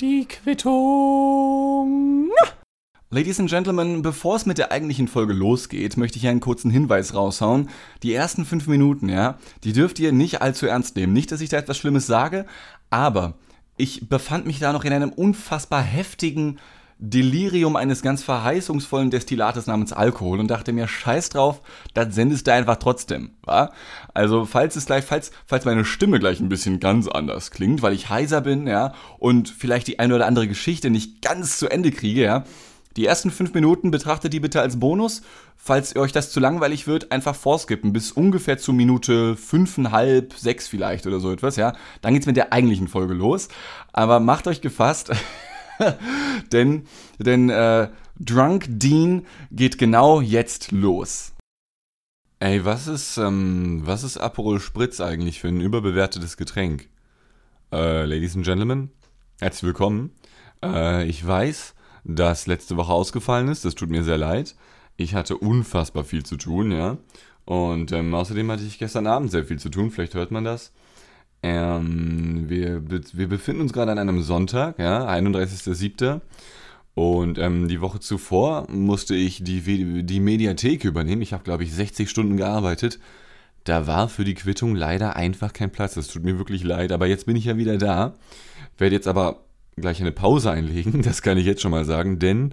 Die 0.00 0.26
Quittung. 0.26 2.30
Ladies 3.10 3.38
and 3.38 3.50
Gentlemen, 3.50 4.00
bevor 4.00 4.36
es 4.36 4.46
mit 4.46 4.56
der 4.56 4.72
eigentlichen 4.72 5.08
Folge 5.08 5.34
losgeht, 5.34 5.98
möchte 5.98 6.16
ich 6.16 6.26
einen 6.26 6.40
kurzen 6.40 6.70
Hinweis 6.70 7.14
raushauen. 7.14 7.68
Die 8.02 8.14
ersten 8.14 8.46
fünf 8.46 8.66
Minuten, 8.66 9.10
ja, 9.10 9.36
die 9.62 9.74
dürft 9.74 9.98
ihr 9.98 10.12
nicht 10.12 10.40
allzu 10.40 10.64
ernst 10.64 10.96
nehmen. 10.96 11.12
Nicht, 11.12 11.32
dass 11.32 11.42
ich 11.42 11.50
da 11.50 11.58
etwas 11.58 11.76
Schlimmes 11.76 12.06
sage, 12.06 12.46
aber 12.88 13.34
ich 13.76 14.08
befand 14.08 14.46
mich 14.46 14.58
da 14.58 14.72
noch 14.72 14.84
in 14.84 14.94
einem 14.94 15.10
unfassbar 15.10 15.82
heftigen 15.82 16.60
Delirium 17.00 17.76
eines 17.76 18.02
ganz 18.02 18.24
verheißungsvollen 18.24 19.10
Destillates 19.10 19.66
namens 19.66 19.92
Alkohol 19.92 20.40
und 20.40 20.48
dachte 20.48 20.72
mir, 20.72 20.88
scheiß 20.88 21.30
drauf, 21.30 21.62
das 21.94 22.14
sendest 22.14 22.46
du 22.46 22.52
einfach 22.52 22.76
trotzdem, 22.76 23.30
wa? 23.42 23.70
Also, 24.14 24.44
falls 24.44 24.74
es 24.74 24.86
gleich, 24.86 25.04
falls, 25.04 25.30
falls 25.46 25.64
meine 25.64 25.84
Stimme 25.84 26.18
gleich 26.18 26.40
ein 26.40 26.48
bisschen 26.48 26.80
ganz 26.80 27.06
anders 27.06 27.52
klingt, 27.52 27.82
weil 27.82 27.92
ich 27.92 28.10
heiser 28.10 28.40
bin, 28.40 28.66
ja, 28.66 28.94
und 29.18 29.48
vielleicht 29.48 29.86
die 29.86 30.00
eine 30.00 30.16
oder 30.16 30.26
andere 30.26 30.48
Geschichte 30.48 30.90
nicht 30.90 31.22
ganz 31.22 31.58
zu 31.58 31.68
Ende 31.68 31.92
kriege, 31.92 32.22
ja, 32.22 32.44
die 32.98 33.06
ersten 33.06 33.30
fünf 33.30 33.54
Minuten 33.54 33.92
betrachtet 33.92 34.32
die 34.32 34.40
bitte 34.40 34.60
als 34.60 34.80
Bonus. 34.80 35.22
Falls 35.56 35.94
euch 35.94 36.10
das 36.10 36.32
zu 36.32 36.40
langweilig 36.40 36.88
wird, 36.88 37.12
einfach 37.12 37.36
vorskippen 37.36 37.92
bis 37.92 38.10
ungefähr 38.10 38.58
zu 38.58 38.72
Minute 38.72 39.36
fünfeinhalb, 39.36 40.34
sechs 40.34 40.66
vielleicht 40.66 41.06
oder 41.06 41.20
so 41.20 41.30
etwas, 41.30 41.54
ja. 41.54 41.74
Dann 42.00 42.14
geht's 42.14 42.26
mit 42.26 42.36
der 42.36 42.52
eigentlichen 42.52 42.88
Folge 42.88 43.14
los. 43.14 43.48
Aber 43.92 44.18
macht 44.18 44.48
euch 44.48 44.60
gefasst, 44.60 45.12
denn 46.52 46.84
denn 47.18 47.50
äh, 47.50 47.88
Drunk 48.18 48.66
Dean 48.68 49.26
geht 49.50 49.78
genau 49.78 50.20
jetzt 50.20 50.72
los. 50.72 51.32
Ey, 52.40 52.64
was 52.64 52.86
ist, 52.86 53.16
ähm, 53.16 53.82
was 53.84 54.04
ist 54.04 54.16
Aperol 54.16 54.60
Spritz 54.60 55.00
eigentlich 55.00 55.40
für 55.40 55.48
ein 55.48 55.60
überbewertetes 55.60 56.36
Getränk? 56.36 56.88
Äh, 57.72 58.04
Ladies 58.04 58.36
and 58.36 58.44
Gentlemen, 58.44 58.90
herzlich 59.40 59.64
willkommen. 59.64 60.12
Äh, 60.62 61.06
ich 61.06 61.26
weiß, 61.26 61.74
dass 62.04 62.46
letzte 62.46 62.76
Woche 62.76 62.92
ausgefallen 62.92 63.48
ist, 63.48 63.64
das 63.64 63.74
tut 63.74 63.90
mir 63.90 64.04
sehr 64.04 64.18
leid. 64.18 64.54
Ich 64.96 65.14
hatte 65.14 65.36
unfassbar 65.36 66.04
viel 66.04 66.24
zu 66.24 66.36
tun, 66.36 66.70
ja. 66.70 66.98
Und 67.44 67.92
ähm, 67.92 68.14
außerdem 68.14 68.50
hatte 68.52 68.64
ich 68.64 68.78
gestern 68.78 69.06
Abend 69.06 69.30
sehr 69.30 69.44
viel 69.44 69.58
zu 69.58 69.68
tun, 69.68 69.90
vielleicht 69.90 70.14
hört 70.14 70.30
man 70.30 70.44
das. 70.44 70.72
Ähm, 71.42 72.48
wir, 72.48 72.82
wir 72.88 73.28
befinden 73.28 73.62
uns 73.62 73.72
gerade 73.72 73.92
an 73.92 73.98
einem 73.98 74.22
Sonntag, 74.22 74.78
ja, 74.78 75.08
31.07. 75.08 76.20
Und 76.94 77.38
ähm, 77.38 77.68
die 77.68 77.80
Woche 77.80 78.00
zuvor 78.00 78.66
musste 78.68 79.14
ich 79.14 79.44
die, 79.44 80.02
die 80.02 80.20
Mediathek 80.20 80.84
übernehmen. 80.84 81.22
Ich 81.22 81.32
habe, 81.32 81.44
glaube 81.44 81.62
ich, 81.62 81.72
60 81.72 82.10
Stunden 82.10 82.36
gearbeitet. 82.36 82.98
Da 83.62 83.86
war 83.86 84.08
für 84.08 84.24
die 84.24 84.34
Quittung 84.34 84.74
leider 84.74 85.14
einfach 85.14 85.52
kein 85.52 85.70
Platz. 85.70 85.94
Das 85.94 86.08
tut 86.08 86.24
mir 86.24 86.38
wirklich 86.38 86.64
leid. 86.64 86.90
Aber 86.90 87.06
jetzt 87.06 87.26
bin 87.26 87.36
ich 87.36 87.44
ja 87.44 87.56
wieder 87.56 87.78
da. 87.78 88.14
Werde 88.78 88.96
jetzt 88.96 89.06
aber 89.06 89.44
gleich 89.76 90.00
eine 90.00 90.10
Pause 90.10 90.50
einlegen. 90.50 91.02
Das 91.02 91.22
kann 91.22 91.38
ich 91.38 91.46
jetzt 91.46 91.62
schon 91.62 91.70
mal 91.70 91.84
sagen. 91.84 92.18
Denn 92.18 92.52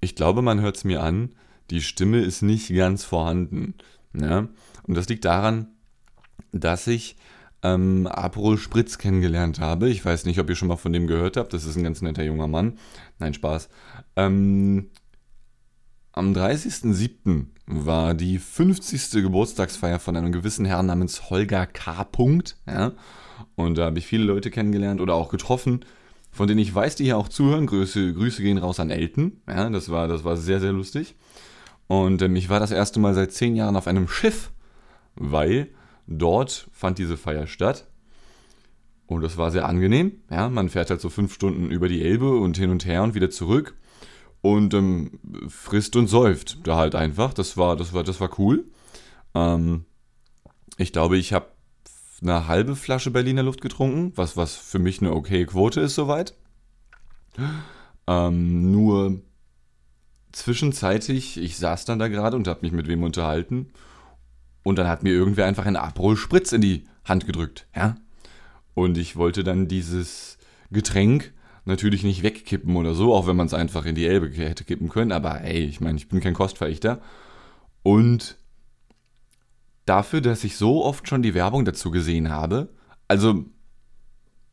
ich 0.00 0.16
glaube, 0.16 0.42
man 0.42 0.60
hört 0.60 0.76
es 0.76 0.84
mir 0.84 1.02
an. 1.02 1.30
Die 1.70 1.80
Stimme 1.80 2.22
ist 2.22 2.42
nicht 2.42 2.74
ganz 2.74 3.04
vorhanden. 3.04 3.74
Ja? 4.14 4.48
Und 4.82 4.96
das 4.96 5.08
liegt 5.08 5.24
daran, 5.24 5.68
dass 6.50 6.88
ich 6.88 7.14
ähm, 7.64 8.06
Aperol 8.06 8.58
Spritz 8.58 8.98
kennengelernt 8.98 9.58
habe. 9.58 9.88
Ich 9.88 10.04
weiß 10.04 10.26
nicht, 10.26 10.38
ob 10.38 10.48
ihr 10.50 10.54
schon 10.54 10.68
mal 10.68 10.76
von 10.76 10.92
dem 10.92 11.06
gehört 11.06 11.36
habt. 11.38 11.52
Das 11.54 11.64
ist 11.64 11.76
ein 11.76 11.82
ganz 11.82 12.02
netter 12.02 12.22
junger 12.22 12.46
Mann. 12.46 12.74
Nein, 13.18 13.34
Spaß. 13.34 13.70
Ähm, 14.16 14.90
am 16.12 16.32
30.07. 16.32 17.46
war 17.66 18.14
die 18.14 18.38
50. 18.38 19.22
Geburtstagsfeier 19.22 19.98
von 19.98 20.14
einem 20.16 20.30
gewissen 20.30 20.66
Herrn 20.66 20.86
namens 20.86 21.30
Holger 21.30 21.66
K. 21.66 22.06
Ja? 22.68 22.92
Und 23.56 23.78
da 23.78 23.86
habe 23.86 23.98
ich 23.98 24.06
viele 24.06 24.24
Leute 24.24 24.50
kennengelernt 24.50 25.00
oder 25.00 25.14
auch 25.14 25.30
getroffen, 25.30 25.84
von 26.30 26.46
denen 26.46 26.60
ich 26.60 26.74
weiß, 26.74 26.96
die 26.96 27.04
hier 27.04 27.16
auch 27.16 27.28
zuhören. 27.30 27.66
Grüße, 27.66 28.12
Grüße 28.12 28.42
gehen 28.42 28.58
raus 28.58 28.78
an 28.78 28.90
Elton. 28.90 29.40
Ja, 29.48 29.70
das 29.70 29.88
war, 29.88 30.06
das 30.06 30.22
war 30.22 30.36
sehr, 30.36 30.60
sehr 30.60 30.72
lustig. 30.72 31.16
Und 31.86 32.20
ähm, 32.20 32.36
ich 32.36 32.50
war 32.50 32.60
das 32.60 32.72
erste 32.72 33.00
Mal 33.00 33.14
seit 33.14 33.32
zehn 33.32 33.56
Jahren 33.56 33.76
auf 33.76 33.86
einem 33.86 34.06
Schiff, 34.06 34.52
weil 35.14 35.68
Dort 36.06 36.68
fand 36.72 36.98
diese 36.98 37.16
Feier 37.16 37.46
statt. 37.46 37.86
Und 39.06 39.22
das 39.22 39.36
war 39.36 39.50
sehr 39.50 39.66
angenehm. 39.66 40.20
Ja, 40.30 40.48
man 40.48 40.68
fährt 40.68 40.90
halt 40.90 41.00
so 41.00 41.10
fünf 41.10 41.34
Stunden 41.34 41.70
über 41.70 41.88
die 41.88 42.02
Elbe 42.02 42.38
und 42.38 42.56
hin 42.56 42.70
und 42.70 42.86
her 42.86 43.02
und 43.02 43.14
wieder 43.14 43.30
zurück. 43.30 43.74
Und 44.40 44.74
ähm, 44.74 45.18
frisst 45.48 45.96
und 45.96 46.06
säuft 46.06 46.66
da 46.66 46.76
halt 46.76 46.94
einfach. 46.94 47.32
Das 47.34 47.56
war, 47.56 47.76
das 47.76 47.92
war, 47.92 48.02
das 48.02 48.20
war 48.20 48.38
cool. 48.38 48.64
Ähm, 49.34 49.84
ich 50.76 50.92
glaube, 50.92 51.16
ich 51.16 51.32
habe 51.32 51.46
eine 52.22 52.48
halbe 52.48 52.76
Flasche 52.76 53.10
Berliner 53.10 53.42
Luft 53.42 53.60
getrunken, 53.60 54.12
was, 54.16 54.36
was 54.36 54.54
für 54.54 54.78
mich 54.78 55.00
eine 55.00 55.12
okay 55.12 55.44
Quote 55.46 55.80
ist 55.80 55.94
soweit. 55.94 56.34
Ähm, 58.06 58.70
nur 58.70 59.20
zwischenzeitig, 60.32 61.38
ich 61.38 61.56
saß 61.56 61.84
dann 61.84 61.98
da 61.98 62.08
gerade 62.08 62.36
und 62.36 62.48
habe 62.48 62.60
mich 62.62 62.72
mit 62.72 62.88
wem 62.88 63.02
unterhalten 63.02 63.70
und 64.64 64.76
dann 64.76 64.88
hat 64.88 65.04
mir 65.04 65.12
irgendwer 65.12 65.46
einfach 65.46 65.66
einen 65.66 65.76
Aperol 65.76 66.16
Spritz 66.16 66.50
in 66.50 66.60
die 66.60 66.84
Hand 67.04 67.26
gedrückt, 67.26 67.68
ja. 67.76 67.94
Und 68.74 68.98
ich 68.98 69.14
wollte 69.14 69.44
dann 69.44 69.68
dieses 69.68 70.36
Getränk 70.72 71.32
natürlich 71.64 72.02
nicht 72.02 72.24
wegkippen 72.24 72.74
oder 72.74 72.94
so, 72.94 73.14
auch 73.14 73.28
wenn 73.28 73.36
man 73.36 73.46
es 73.46 73.54
einfach 73.54 73.86
in 73.86 73.94
die 73.94 74.06
Elbe 74.06 74.28
hätte 74.28 74.64
kippen 74.64 74.88
können. 74.88 75.12
Aber 75.12 75.42
ey, 75.42 75.60
ich 75.60 75.80
meine, 75.80 75.96
ich 75.96 76.08
bin 76.08 76.20
kein 76.20 76.34
Kostverächter. 76.34 77.00
Und 77.84 78.36
dafür, 79.86 80.20
dass 80.20 80.42
ich 80.42 80.56
so 80.56 80.84
oft 80.84 81.08
schon 81.08 81.22
die 81.22 81.34
Werbung 81.34 81.64
dazu 81.64 81.90
gesehen 81.90 82.30
habe, 82.30 82.70
also 83.06 83.44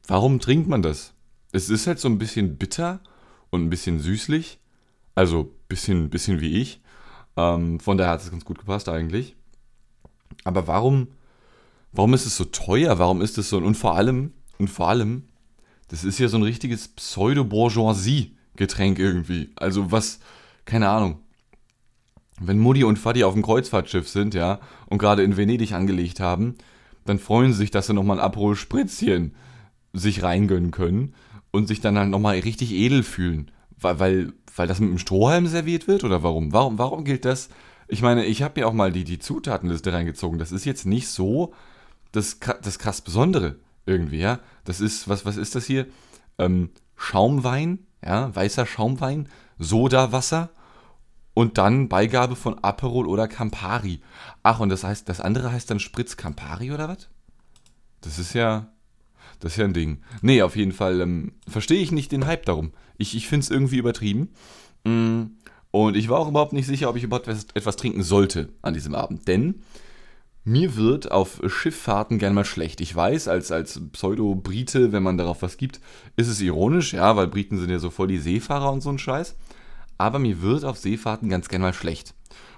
warum 0.08 0.40
trinkt 0.40 0.68
man 0.68 0.82
das? 0.82 1.14
Es 1.52 1.70
ist 1.70 1.88
halt 1.88 2.00
so 2.00 2.08
ein 2.08 2.20
bisschen 2.20 2.58
bitter 2.58 3.02
und 3.50 3.64
ein 3.64 3.70
bisschen 3.70 4.00
süßlich. 4.00 4.60
Also 5.16 5.54
bisschen, 5.68 6.10
bisschen 6.10 6.40
wie 6.40 6.62
ich. 6.62 6.82
Ähm, 7.36 7.80
von 7.80 7.98
daher 7.98 8.14
hat 8.14 8.22
es 8.22 8.32
ganz 8.32 8.46
gut 8.46 8.60
gepasst 8.60 8.88
eigentlich. 8.88 9.36
Aber 10.44 10.68
warum, 10.68 11.08
warum 11.92 12.14
ist 12.14 12.26
es 12.26 12.38
so 12.38 12.46
teuer? 12.46 13.00
Warum 13.00 13.22
ist 13.22 13.38
es 13.38 13.50
so? 13.50 13.58
Und 13.58 13.76
vor 13.76 13.96
allem, 13.96 14.32
und 14.58 14.70
vor 14.70 14.90
allem, 14.90 15.24
das 15.88 16.04
ist 16.04 16.20
ja 16.20 16.28
so 16.28 16.38
ein 16.38 16.44
richtiges 16.44 16.90
Pseudo-Bourgeoisie-Getränk 16.90 19.00
irgendwie. 19.00 19.50
Also 19.56 19.92
was, 19.92 20.20
keine 20.66 20.90
Ahnung. 20.90 21.20
Wenn 22.40 22.60
Mutti 22.60 22.84
und 22.84 22.98
Vati 22.98 23.24
auf 23.24 23.34
dem 23.34 23.44
Kreuzfahrtschiff 23.44 24.10
sind, 24.10 24.34
ja, 24.34 24.60
und 24.88 24.98
gerade 24.98 25.24
in 25.24 25.38
Venedig 25.38 25.74
angelegt 25.74 26.20
haben, 26.20 26.56
dann 27.06 27.20
freuen 27.20 27.52
sie 27.52 27.60
sich, 27.60 27.72
dass 27.72 27.88
sie 27.88 27.94
nochmal 27.94 28.20
ein 28.20 28.26
Aperol 28.26 28.56
Spritzchen 28.56 29.36
sich 29.94 30.24
reingönnen 30.24 30.72
können 30.72 31.14
und 31.52 31.68
sich 31.68 31.82
dann 31.82 31.98
halt 31.98 32.10
nochmal 32.10 32.40
richtig 32.40 32.72
edel 32.72 33.04
fühlen. 33.04 33.52
Weil, 33.80 34.00
weil, 34.00 34.34
weil 34.56 34.68
das 34.68 34.80
mit 34.80 34.90
dem 34.90 34.98
Strohhalm 34.98 35.48
serviert 35.48 35.88
wird? 35.88 36.04
Oder 36.04 36.24
warum? 36.24 36.54
Warum, 36.54 36.78
warum 36.78 37.04
gilt 37.04 37.26
das 37.26 37.50
ich 37.92 38.02
meine, 38.02 38.24
ich 38.26 38.42
habe 38.42 38.62
mir 38.62 38.68
auch 38.68 38.74
mal 38.74 38.94
die, 38.94 39.04
die 39.04 39.20
Zutatenliste 39.20 39.92
reingezogen. 39.92 40.40
Das 40.40 40.54
ist 40.54 40.64
jetzt 40.64 40.86
nicht 40.86 41.10
so 41.10 41.54
das, 42.14 42.40
das 42.62 42.80
krass 42.80 43.02
Besondere 43.02 43.58
irgendwie, 43.86 44.20
ja. 44.20 44.40
Das 44.64 44.80
ist, 44.80 45.10
was, 45.10 45.26
was 45.26 45.36
ist 45.36 45.56
das 45.56 45.66
hier? 45.66 45.88
Ähm, 46.38 46.70
Schaumwein, 46.96 47.80
ja, 48.02 48.34
weißer 48.34 48.66
Schaumwein, 48.66 49.28
Sodawasser 49.60 50.52
und 51.34 51.58
dann 51.58 51.90
Beigabe 51.90 52.38
von 52.38 52.64
Aperol 52.64 53.08
oder 53.08 53.28
Campari. 53.28 54.02
Ach, 54.42 54.62
und 54.62 54.70
das 54.70 54.86
heißt, 54.86 55.10
das 55.10 55.20
andere 55.20 55.52
heißt 55.52 55.70
dann 55.70 55.80
Spritz 55.80 56.16
Campari 56.16 56.72
oder 56.72 56.88
was? 56.88 57.10
Das 58.00 58.20
ist 58.20 58.34
ja, 58.34 58.72
das 59.42 59.54
ist 59.54 59.58
ja 59.58 59.66
ein 59.66 59.74
Ding. 59.74 60.02
Nee, 60.22 60.44
auf 60.44 60.56
jeden 60.56 60.72
Fall 60.72 61.02
ähm, 61.02 61.34
verstehe 61.46 61.82
ich 61.82 61.92
nicht 61.92 62.14
den 62.14 62.26
Hype 62.26 62.46
darum. 62.46 62.72
Ich, 62.98 63.18
ich 63.18 63.28
finde 63.28 63.44
es 63.44 63.52
irgendwie 63.52 63.78
übertrieben. 63.78 64.30
Mm, 64.86 65.24
und 65.72 65.96
ich 65.96 66.10
war 66.10 66.20
auch 66.20 66.28
überhaupt 66.28 66.54
nicht 66.54 66.68
sicher, 66.68 66.90
ob 66.90 66.98
ich 66.98 67.04
überhaupt 67.04 67.28
etwas 67.28 67.76
trinken 67.78 68.04
sollte 68.04 68.50
an 68.62 68.74
diesem 68.74 68.94
Abend. 68.94 69.28
Denn 69.28 69.64
mir 70.44 70.76
wird 70.76 71.12
auf 71.12 71.40
Schifffahrten 71.48 72.18
gern 72.18 72.34
mal 72.34 72.46
schlecht. 72.46 72.82
Ich 72.82 72.96
weiß, 72.96 73.28
als, 73.28 73.52
als 73.52 73.80
Pseudo-Brite, 73.92 74.92
wenn 74.92 75.04
man 75.04 75.18
darauf 75.18 75.42
was 75.42 75.58
gibt, 75.58 75.80
ist 76.18 76.28
es 76.28 76.42
ironisch, 76.42 76.94
ja, 76.94 77.16
weil 77.16 77.28
Briten 77.28 77.60
sind 77.60 77.70
ja 77.70 77.80
so 77.80 77.90
voll 77.90 78.08
die 78.08 78.18
Seefahrer 78.18 78.72
und 78.72 78.82
so 78.82 78.90
ein 78.90 79.00
Scheiß. 79.00 79.36
Aber 79.98 80.20
mir 80.20 80.42
wird 80.42 80.66
auf 80.66 80.78
Seefahrten 80.78 81.30
ganz 81.30 81.48
gern 81.48 81.62
mal 81.62 81.74
schlecht. 81.74 82.16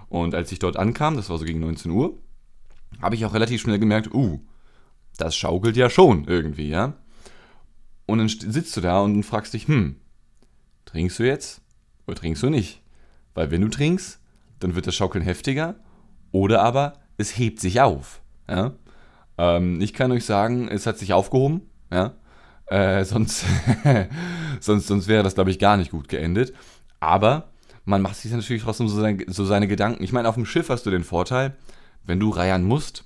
Und 0.08 0.34
als 0.34 0.52
ich 0.52 0.60
dort 0.60 0.78
ankam, 0.78 1.18
das 1.18 1.30
war 1.30 1.38
so 1.38 1.46
gegen 1.46 1.60
19 1.60 1.92
Uhr, 1.92 2.18
habe 3.02 3.16
ich 3.16 3.26
auch 3.26 3.34
relativ 3.34 3.62
schnell 3.62 3.80
gemerkt, 3.80 4.14
uh, 4.14 4.40
das 5.18 5.36
schaukelt 5.36 5.76
ja 5.76 5.90
schon 5.90 6.26
irgendwie, 6.26 6.70
ja. 6.70 6.94
Und 8.06 8.20
dann 8.20 8.30
sitzt 8.30 8.78
du 8.78 8.82
da 8.82 9.02
und 9.02 9.24
fragst 9.24 9.54
dich, 9.54 9.68
hm, 9.68 9.98
trinkst 10.86 11.20
du 11.20 11.24
jetzt 11.24 11.62
oder 12.08 12.16
trinkst 12.16 12.44
du 12.44 12.50
nicht? 12.50 12.83
Weil 13.34 13.52
wenn 13.52 13.62
du 13.62 13.70
trinkst, 13.70 14.20
dann 14.60 14.76
wird 14.76 14.88
das 14.88 14.96
Schaukeln 14.96 15.24
heftiger 15.24 15.76
oder 16.32 16.62
aber 16.62 16.94
es 17.18 17.38
hebt 17.38 17.60
sich 17.60 17.82
auf. 17.82 18.22
Ja? 18.50 18.74
Ähm, 19.38 19.82
ich 19.82 19.94
kann 19.94 20.12
euch 20.12 20.26
sagen, 20.26 20.68
es 20.68 20.86
hat 20.86 20.98
sich 20.98 21.14
aufgehoben. 21.14 21.62
Ja? 21.92 22.14
Äh, 22.68 23.06
sonst, 23.06 23.46
sonst, 24.60 24.88
sonst 24.88 25.08
wäre 25.08 25.24
das, 25.24 25.36
glaube 25.36 25.52
ich, 25.52 25.60
gar 25.60 25.78
nicht 25.78 25.92
gut 25.92 26.08
geendet. 26.08 26.54
Aber 27.00 27.50
man 27.86 28.02
macht 28.02 28.16
sich 28.16 28.32
natürlich 28.32 28.64
trotzdem 28.64 28.88
so 28.88 29.00
seine, 29.00 29.26
so 29.28 29.46
seine 29.46 29.68
Gedanken. 29.68 30.04
Ich 30.04 30.14
meine, 30.14 30.30
auf 30.30 30.36
dem 30.36 30.46
Schiff 30.46 30.70
hast 30.70 30.86
du 30.86 30.92
den 30.92 31.04
Vorteil, 31.04 31.56
wenn 32.06 32.20
du 32.20 32.30
reiern 32.30 32.64
musst, 32.64 33.06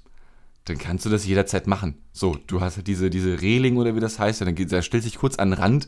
dann 0.65 0.77
kannst 0.77 1.05
du 1.05 1.09
das 1.09 1.25
jederzeit 1.25 1.65
machen. 1.65 1.95
So, 2.11 2.37
du 2.47 2.61
hast 2.61 2.75
halt 2.75 2.87
diese, 2.87 3.09
diese 3.09 3.41
Reling 3.41 3.77
oder 3.77 3.95
wie 3.95 3.99
das 3.99 4.19
heißt, 4.19 4.41
dann 4.41 4.53
geht, 4.53 4.71
da 4.71 4.81
dich 4.81 5.17
kurz 5.17 5.37
an 5.37 5.51
den 5.51 5.59
Rand 5.59 5.87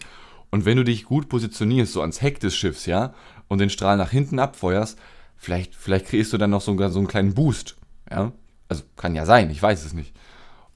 und 0.51 0.65
wenn 0.65 0.77
du 0.77 0.83
dich 0.83 1.05
gut 1.05 1.29
positionierst, 1.29 1.93
so 1.93 2.01
ans 2.01 2.21
Heck 2.21 2.39
des 2.39 2.55
Schiffs, 2.55 2.85
ja, 2.85 3.13
und 3.49 3.57
den 3.57 3.69
Strahl 3.69 3.97
nach 3.97 4.11
hinten 4.11 4.39
abfeuerst, 4.39 4.97
vielleicht, 5.35 5.75
vielleicht 5.75 6.05
kriegst 6.05 6.31
du 6.31 6.37
dann 6.37 6.51
noch 6.51 6.61
so, 6.61 6.77
so 6.89 6.99
einen 6.99 7.07
kleinen 7.07 7.33
Boost, 7.33 7.75
ja. 8.09 8.31
Also 8.69 8.83
kann 8.95 9.15
ja 9.15 9.25
sein, 9.25 9.49
ich 9.49 9.61
weiß 9.61 9.83
es 9.83 9.93
nicht. 9.93 10.15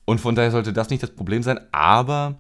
Und 0.06 0.20
von 0.20 0.36
daher 0.36 0.52
sollte 0.52 0.74
das 0.74 0.90
nicht 0.90 1.04
das 1.04 1.12
Problem 1.12 1.44
sein, 1.44 1.60
aber 1.72 2.40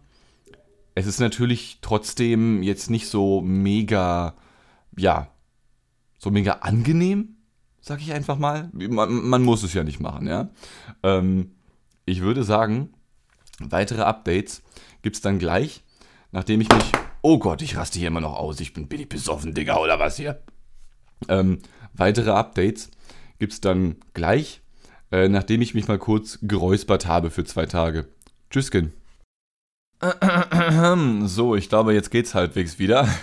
es 0.95 1.05
ist 1.05 1.19
natürlich 1.19 1.79
trotzdem 1.81 2.63
jetzt 2.63 2.89
nicht 2.89 3.07
so 3.07 3.41
mega, 3.41 4.35
ja, 4.97 5.29
so 6.19 6.31
mega 6.31 6.53
angenehm, 6.61 7.37
sag 7.81 8.01
ich 8.01 8.13
einfach 8.13 8.37
mal. 8.37 8.69
Man, 8.73 9.27
man 9.27 9.43
muss 9.43 9.63
es 9.63 9.73
ja 9.73 9.83
nicht 9.83 9.99
machen, 9.99 10.27
ja. 10.27 10.49
Ähm, 11.03 11.51
ich 12.05 12.21
würde 12.21 12.43
sagen, 12.43 12.93
weitere 13.59 14.01
Updates 14.01 14.63
gibt 15.03 15.15
es 15.15 15.21
dann 15.21 15.39
gleich, 15.39 15.83
nachdem 16.31 16.61
ich 16.61 16.69
mich. 16.69 17.02
Oh 17.25 17.39
Gott, 17.39 17.61
ich 17.61 17.77
raste 17.77 17.99
hier 17.99 18.09
immer 18.09 18.19
noch 18.19 18.35
aus. 18.35 18.59
Ich 18.59 18.73
bin, 18.73 18.89
bin 18.89 18.99
ich 18.99 19.07
besoffen, 19.07 19.53
Digga, 19.53 19.77
oder 19.77 19.97
was 19.97 20.17
hier? 20.17 20.43
Ähm, 21.29 21.59
weitere 21.93 22.31
Updates 22.31 22.91
gibt 23.39 23.53
es 23.53 23.61
dann 23.61 23.95
gleich, 24.13 24.61
äh, 25.09 25.29
nachdem 25.29 25.61
ich 25.61 25.73
mich 25.73 25.87
mal 25.87 25.97
kurz 25.97 26.37
geräuspert 26.41 27.05
habe 27.05 27.31
für 27.31 27.45
zwei 27.45 27.65
Tage. 27.65 28.09
Tschüssken. 28.49 28.91
So, 31.25 31.55
ich 31.55 31.69
glaube, 31.69 31.93
jetzt 31.93 32.11
geht's 32.11 32.35
halbwegs 32.35 32.77
wieder. 32.77 33.07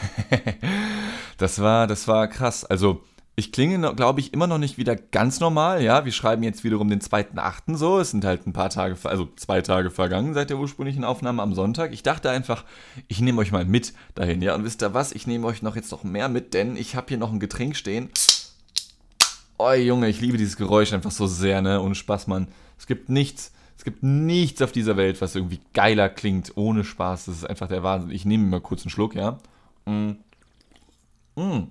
Das 1.36 1.58
war, 1.58 1.86
das 1.86 2.06
war 2.06 2.28
krass. 2.28 2.66
Also, 2.66 3.02
ich 3.40 3.52
klinge, 3.52 3.94
glaube 3.94 4.20
ich, 4.20 4.32
immer 4.32 4.46
noch 4.46 4.58
nicht 4.58 4.78
wieder 4.78 4.94
ganz 4.94 5.40
normal. 5.40 5.82
Ja, 5.82 6.04
wir 6.04 6.12
schreiben 6.12 6.42
jetzt 6.42 6.62
wiederum 6.62 6.90
den 6.90 7.00
2.8. 7.00 7.74
so. 7.74 7.98
Es 7.98 8.10
sind 8.10 8.24
halt 8.24 8.46
ein 8.46 8.52
paar 8.52 8.70
Tage, 8.70 8.96
also 9.04 9.28
zwei 9.36 9.62
Tage 9.62 9.90
vergangen 9.90 10.34
seit 10.34 10.50
der 10.50 10.58
ursprünglichen 10.58 11.04
Aufnahme 11.04 11.42
am 11.42 11.54
Sonntag. 11.54 11.92
Ich 11.92 12.02
dachte 12.02 12.30
einfach, 12.30 12.64
ich 13.08 13.20
nehme 13.20 13.40
euch 13.40 13.50
mal 13.50 13.64
mit 13.64 13.94
dahin. 14.14 14.42
Ja, 14.42 14.54
und 14.54 14.64
wisst 14.64 14.82
ihr 14.82 14.94
was? 14.94 15.12
Ich 15.12 15.26
nehme 15.26 15.46
euch 15.46 15.62
noch 15.62 15.74
jetzt 15.74 15.90
noch 15.90 16.04
mehr 16.04 16.28
mit, 16.28 16.54
denn 16.54 16.76
ich 16.76 16.96
habe 16.96 17.08
hier 17.08 17.18
noch 17.18 17.32
ein 17.32 17.40
Getränk 17.40 17.76
stehen. 17.76 18.10
Oh 19.58 19.72
Junge, 19.72 20.08
ich 20.08 20.20
liebe 20.20 20.36
dieses 20.36 20.56
Geräusch 20.56 20.92
einfach 20.92 21.10
so 21.10 21.26
sehr, 21.26 21.62
ne? 21.62 21.80
Ohne 21.80 21.94
Spaß, 21.94 22.26
Mann. 22.26 22.48
Es 22.78 22.86
gibt 22.86 23.08
nichts, 23.08 23.52
es 23.76 23.84
gibt 23.84 24.02
nichts 24.02 24.60
auf 24.60 24.72
dieser 24.72 24.96
Welt, 24.98 25.20
was 25.20 25.34
irgendwie 25.34 25.60
geiler 25.72 26.10
klingt, 26.10 26.52
ohne 26.56 26.84
Spaß. 26.84 27.24
Das 27.24 27.36
ist 27.36 27.44
einfach 27.44 27.68
der 27.68 27.82
Wahnsinn. 27.82 28.10
Ich 28.10 28.26
nehme 28.26 28.46
mal 28.46 28.60
kurz 28.60 28.82
einen 28.82 28.90
Schluck, 28.90 29.14
ja. 29.14 29.38
Mm. 29.86 30.16
Mm. 31.36 31.68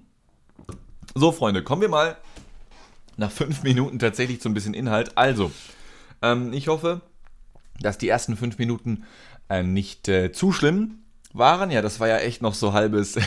So, 1.16 1.32
Freunde, 1.32 1.64
kommen 1.64 1.82
wir 1.82 1.90
mal 1.90 2.18
nach 3.18 3.32
fünf 3.32 3.64
Minuten 3.64 4.00
tatsächlich 4.00 4.42
zu 4.42 4.50
ein 4.50 4.54
bisschen 4.54 4.76
Inhalt. 4.76 5.18
Also, 5.18 5.52
ähm, 6.22 6.54
ich 6.54 6.68
hoffe, 6.68 7.02
dass 7.80 7.98
die 7.98 8.08
ersten 8.08 8.38
fünf 8.38 8.58
Minuten 8.60 9.06
äh, 9.50 9.64
nicht 9.64 10.08
äh, 10.08 10.32
zu 10.32 10.52
schlimm 10.52 11.00
waren. 11.34 11.72
Ja, 11.72 11.82
das 11.82 12.00
war 12.00 12.08
ja 12.08 12.18
echt 12.18 12.42
noch 12.42 12.54
so 12.54 12.74
halbes. 12.74 13.18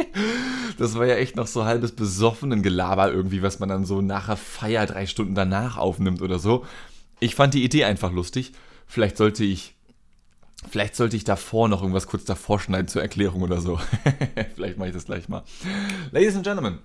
das 0.78 0.94
war 0.96 1.06
ja 1.06 1.16
echt 1.16 1.36
noch 1.36 1.46
so 1.46 1.64
halbes 1.64 1.92
besoffenen 1.92 2.62
Gelaber 2.62 3.10
irgendwie, 3.10 3.42
was 3.42 3.60
man 3.60 3.68
dann 3.68 3.86
so 3.86 4.02
nachher 4.02 4.36
Feier 4.36 4.84
drei 4.86 5.06
Stunden 5.06 5.34
danach 5.34 5.78
aufnimmt 5.78 6.20
oder 6.20 6.38
so. 6.38 6.66
Ich 7.18 7.34
fand 7.34 7.54
die 7.54 7.64
Idee 7.64 7.84
einfach 7.84 8.12
lustig. 8.12 8.52
Vielleicht 8.86 9.16
sollte 9.16 9.42
ich 9.42 9.74
Vielleicht 10.68 10.96
sollte 10.96 11.16
ich 11.16 11.24
davor 11.24 11.68
noch 11.68 11.80
irgendwas 11.82 12.06
kurz 12.06 12.24
davor 12.24 12.60
schneiden 12.60 12.88
zur 12.88 13.02
Erklärung 13.02 13.42
oder 13.42 13.60
so. 13.60 13.78
Vielleicht 14.54 14.78
mache 14.78 14.88
ich 14.88 14.94
das 14.94 15.06
gleich 15.06 15.28
mal. 15.28 15.42
Ladies 16.10 16.34
and 16.34 16.44
Gentlemen, 16.44 16.78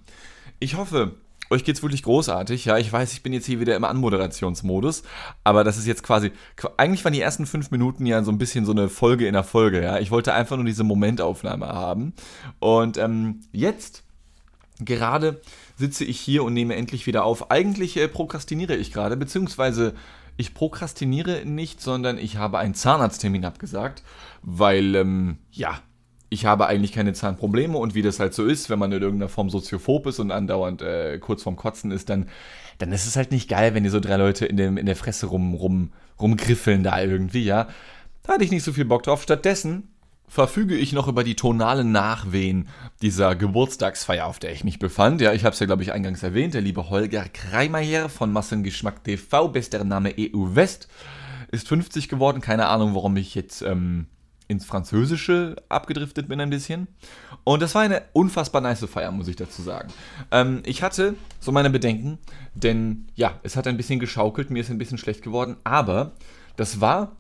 ich 0.60 0.76
hoffe, 0.76 1.16
euch 1.52 1.64
geht's 1.64 1.84
wirklich 1.84 2.04
großartig. 2.04 2.66
Ja, 2.66 2.78
ich 2.78 2.92
weiß, 2.92 3.14
ich 3.14 3.24
bin 3.24 3.34
jetzt 3.34 3.46
hier 3.46 3.60
wieder 3.60 3.76
im 3.76 3.84
Anmoderationsmodus, 3.84 5.04
aber 5.44 5.64
das 5.64 5.78
ist 5.78 5.86
jetzt 5.86 6.04
quasi, 6.04 6.32
eigentlich 6.78 7.04
waren 7.04 7.14
die 7.14 7.22
ersten 7.22 7.46
fünf 7.46 7.72
Minuten 7.72 8.06
ja 8.06 8.24
so 8.24 8.32
ein 8.32 8.38
bisschen 8.38 8.66
so 8.66 8.72
eine 8.72 8.88
Folge 8.88 9.28
in 9.28 9.34
der 9.34 9.44
Folge. 9.44 9.84
Ja, 9.84 10.00
ich 10.00 10.12
wollte 10.12 10.34
einfach 10.34 10.56
nur 10.56 10.66
diese 10.66 10.84
Momentaufnahme 10.84 11.68
haben. 11.68 12.14
Und 12.60 12.98
ähm, 12.98 13.42
jetzt 13.52 14.04
gerade 14.80 15.42
sitze 15.78 16.06
ich 16.06 16.20
hier 16.20 16.44
und 16.44 16.54
nehme 16.54 16.76
endlich 16.76 17.06
wieder 17.06 17.26
auf. 17.26 17.52
Eigentlich 17.52 17.98
äh, 17.98 18.08
prokrastiniere 18.08 18.76
ich 18.76 18.94
gerade, 18.94 19.18
beziehungsweise 19.18 19.94
ich 20.42 20.54
prokrastiniere 20.54 21.46
nicht, 21.46 21.80
sondern 21.82 22.18
ich 22.18 22.36
habe 22.36 22.58
einen 22.58 22.74
Zahnarzttermin 22.74 23.46
abgesagt, 23.46 24.04
weil, 24.42 24.96
ähm, 24.96 25.38
ja, 25.52 25.80
ich 26.30 26.46
habe 26.46 26.68
eigentlich 26.68 26.92
keine 26.92 27.14
Zahnprobleme 27.14 27.78
und 27.78 27.94
wie 27.94 28.02
das 28.02 28.20
halt 28.20 28.34
so 28.34 28.46
ist, 28.46 28.70
wenn 28.70 28.80
man 28.80 28.92
in 28.92 29.02
irgendeiner 29.02 29.30
Form 29.30 29.50
soziophob 29.50 30.08
ist 30.08 30.20
und 30.20 30.32
andauernd 30.32 30.82
äh, 30.82 31.20
kurz 31.20 31.44
vorm 31.44 31.58
Kotzen 31.58 31.92
ist, 31.92 32.10
dann, 32.10 32.28
dann 32.80 32.92
ist 32.92 33.06
es 33.06 33.16
halt 33.16 33.32
nicht 33.32 33.50
geil, 33.50 33.74
wenn 33.74 33.84
die 33.84 33.90
so 33.90 34.00
drei 34.00 34.16
Leute 34.16 34.46
in, 34.46 34.58
dem, 34.58 34.78
in 34.78 34.86
der 34.86 34.96
Fresse 34.96 35.28
rum, 35.28 35.54
rum, 35.54 35.92
rumgriffeln 36.20 36.84
da 36.84 37.02
irgendwie, 37.02 37.44
ja. 37.44 37.68
Da 38.24 38.34
hatte 38.34 38.44
ich 38.44 38.52
nicht 38.52 38.64
so 38.64 38.74
viel 38.74 38.86
Bock 38.86 39.04
drauf. 39.04 39.24
Stattdessen 39.24 39.90
verfüge 40.32 40.78
ich 40.78 40.94
noch 40.94 41.10
über 41.10 41.26
die 41.26 41.36
tonalen 41.36 41.92
Nachwehen 41.92 42.70
dieser 43.02 43.36
Geburtstagsfeier, 43.36 44.28
auf 44.28 44.40
der 44.40 44.54
ich 44.54 44.64
mich 44.64 44.80
befand. 44.80 45.20
Ja, 45.20 45.34
ich 45.34 45.44
habe 45.44 45.54
es 45.54 45.60
ja, 45.60 45.66
glaube 45.66 45.84
ich, 45.84 45.92
eingangs 45.92 46.24
erwähnt. 46.24 46.54
Der 46.54 46.62
liebe 46.62 46.90
Holger 46.90 47.26
Kreimeyer 47.26 48.08
von 48.08 48.32
Massengeschmack 48.32 49.04
TV, 49.04 49.50
bester 49.50 49.84
Name 49.84 50.14
EU 50.18 50.56
West, 50.56 50.88
ist 51.52 51.68
50 51.68 52.08
geworden. 52.08 52.40
Keine 52.40 52.68
Ahnung, 52.68 52.96
warum 52.96 53.18
ich 53.18 53.36
jetzt 53.36 53.62
ähm, 53.62 54.06
ins 54.48 54.64
Französische 54.64 55.58
abgedriftet 55.68 56.30
bin 56.30 56.40
ein 56.40 56.50
bisschen. 56.50 56.88
Und 57.44 57.62
das 57.62 57.76
war 57.76 57.82
eine 57.82 58.04
unfassbar 58.14 58.62
nice 58.62 58.86
Feier, 58.86 59.12
muss 59.12 59.28
ich 59.28 59.36
dazu 59.36 59.62
sagen. 59.62 59.92
Ähm, 60.32 60.64
ich 60.66 60.82
hatte 60.82 61.16
so 61.42 61.52
meine 61.52 61.70
Bedenken, 61.70 62.20
denn 62.54 63.08
ja, 63.16 63.38
es 63.44 63.58
hat 63.58 63.68
ein 63.68 63.76
bisschen 63.76 64.00
geschaukelt, 64.00 64.50
mir 64.50 64.62
ist 64.62 64.72
ein 64.72 64.78
bisschen 64.78 64.98
schlecht 64.98 65.24
geworden, 65.24 65.58
aber 65.66 66.14
das 66.56 66.80
war 66.80 67.18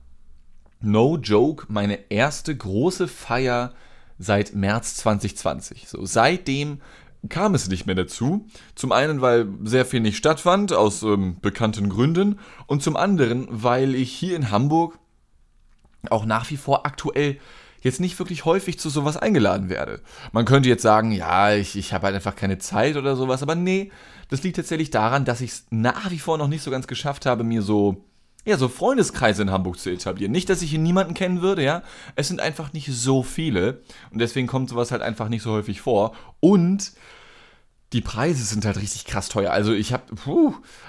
no 0.81 1.17
joke, 1.17 1.65
meine 1.69 2.09
erste 2.09 2.55
große 2.55 3.07
Feier 3.07 3.73
seit 4.17 4.53
März 4.53 4.97
2020. 4.97 5.87
So, 5.87 6.05
seitdem 6.05 6.81
kam 7.29 7.55
es 7.55 7.67
nicht 7.67 7.85
mehr 7.85 7.95
dazu. 7.95 8.47
Zum 8.75 8.91
einen, 8.91 9.21
weil 9.21 9.47
sehr 9.63 9.85
viel 9.85 9.99
nicht 9.99 10.17
stattfand, 10.17 10.73
aus 10.73 11.03
ähm, 11.03 11.37
bekannten 11.41 11.89
Gründen. 11.89 12.39
Und 12.67 12.81
zum 12.83 12.95
anderen, 12.95 13.47
weil 13.49 13.95
ich 13.95 14.11
hier 14.11 14.35
in 14.35 14.51
Hamburg 14.51 14.97
auch 16.09 16.25
nach 16.25 16.49
wie 16.49 16.57
vor 16.57 16.85
aktuell 16.85 17.37
jetzt 17.81 17.99
nicht 17.99 18.17
wirklich 18.19 18.45
häufig 18.45 18.79
zu 18.79 18.89
sowas 18.89 19.17
eingeladen 19.17 19.69
werde. 19.69 20.01
Man 20.31 20.45
könnte 20.45 20.69
jetzt 20.69 20.83
sagen, 20.83 21.11
ja, 21.11 21.53
ich, 21.53 21.75
ich 21.75 21.93
habe 21.93 22.05
halt 22.05 22.15
einfach 22.15 22.35
keine 22.35 22.59
Zeit 22.59 22.95
oder 22.95 23.15
sowas, 23.15 23.41
aber 23.41 23.55
nee, 23.55 23.91
das 24.29 24.43
liegt 24.43 24.55
tatsächlich 24.55 24.91
daran, 24.91 25.25
dass 25.25 25.41
ich 25.41 25.51
es 25.51 25.65
nach 25.71 26.11
wie 26.11 26.19
vor 26.19 26.37
noch 26.37 26.47
nicht 26.47 26.63
so 26.63 26.71
ganz 26.71 26.87
geschafft 26.87 27.25
habe, 27.25 27.43
mir 27.43 27.61
so 27.61 28.05
ja, 28.45 28.57
so 28.57 28.67
Freundeskreise 28.67 29.43
in 29.43 29.51
Hamburg 29.51 29.77
zu 29.77 29.89
etablieren. 29.91 30.31
Nicht, 30.31 30.49
dass 30.49 30.61
ich 30.61 30.71
hier 30.71 30.79
niemanden 30.79 31.13
kennen 31.13 31.41
würde, 31.41 31.63
ja. 31.63 31.83
Es 32.15 32.27
sind 32.27 32.39
einfach 32.39 32.73
nicht 32.73 32.89
so 32.91 33.21
viele. 33.21 33.81
Und 34.11 34.19
deswegen 34.19 34.47
kommt 34.47 34.69
sowas 34.69 34.91
halt 34.91 35.01
einfach 35.01 35.29
nicht 35.29 35.43
so 35.43 35.51
häufig 35.51 35.81
vor. 35.81 36.13
Und 36.39 36.93
die 37.93 38.01
Preise 38.01 38.43
sind 38.43 38.65
halt 38.65 38.77
richtig 38.77 39.05
krass 39.05 39.27
teuer. 39.27 39.51
Also 39.51 39.73
ich 39.73 39.91
habe, 39.91 40.03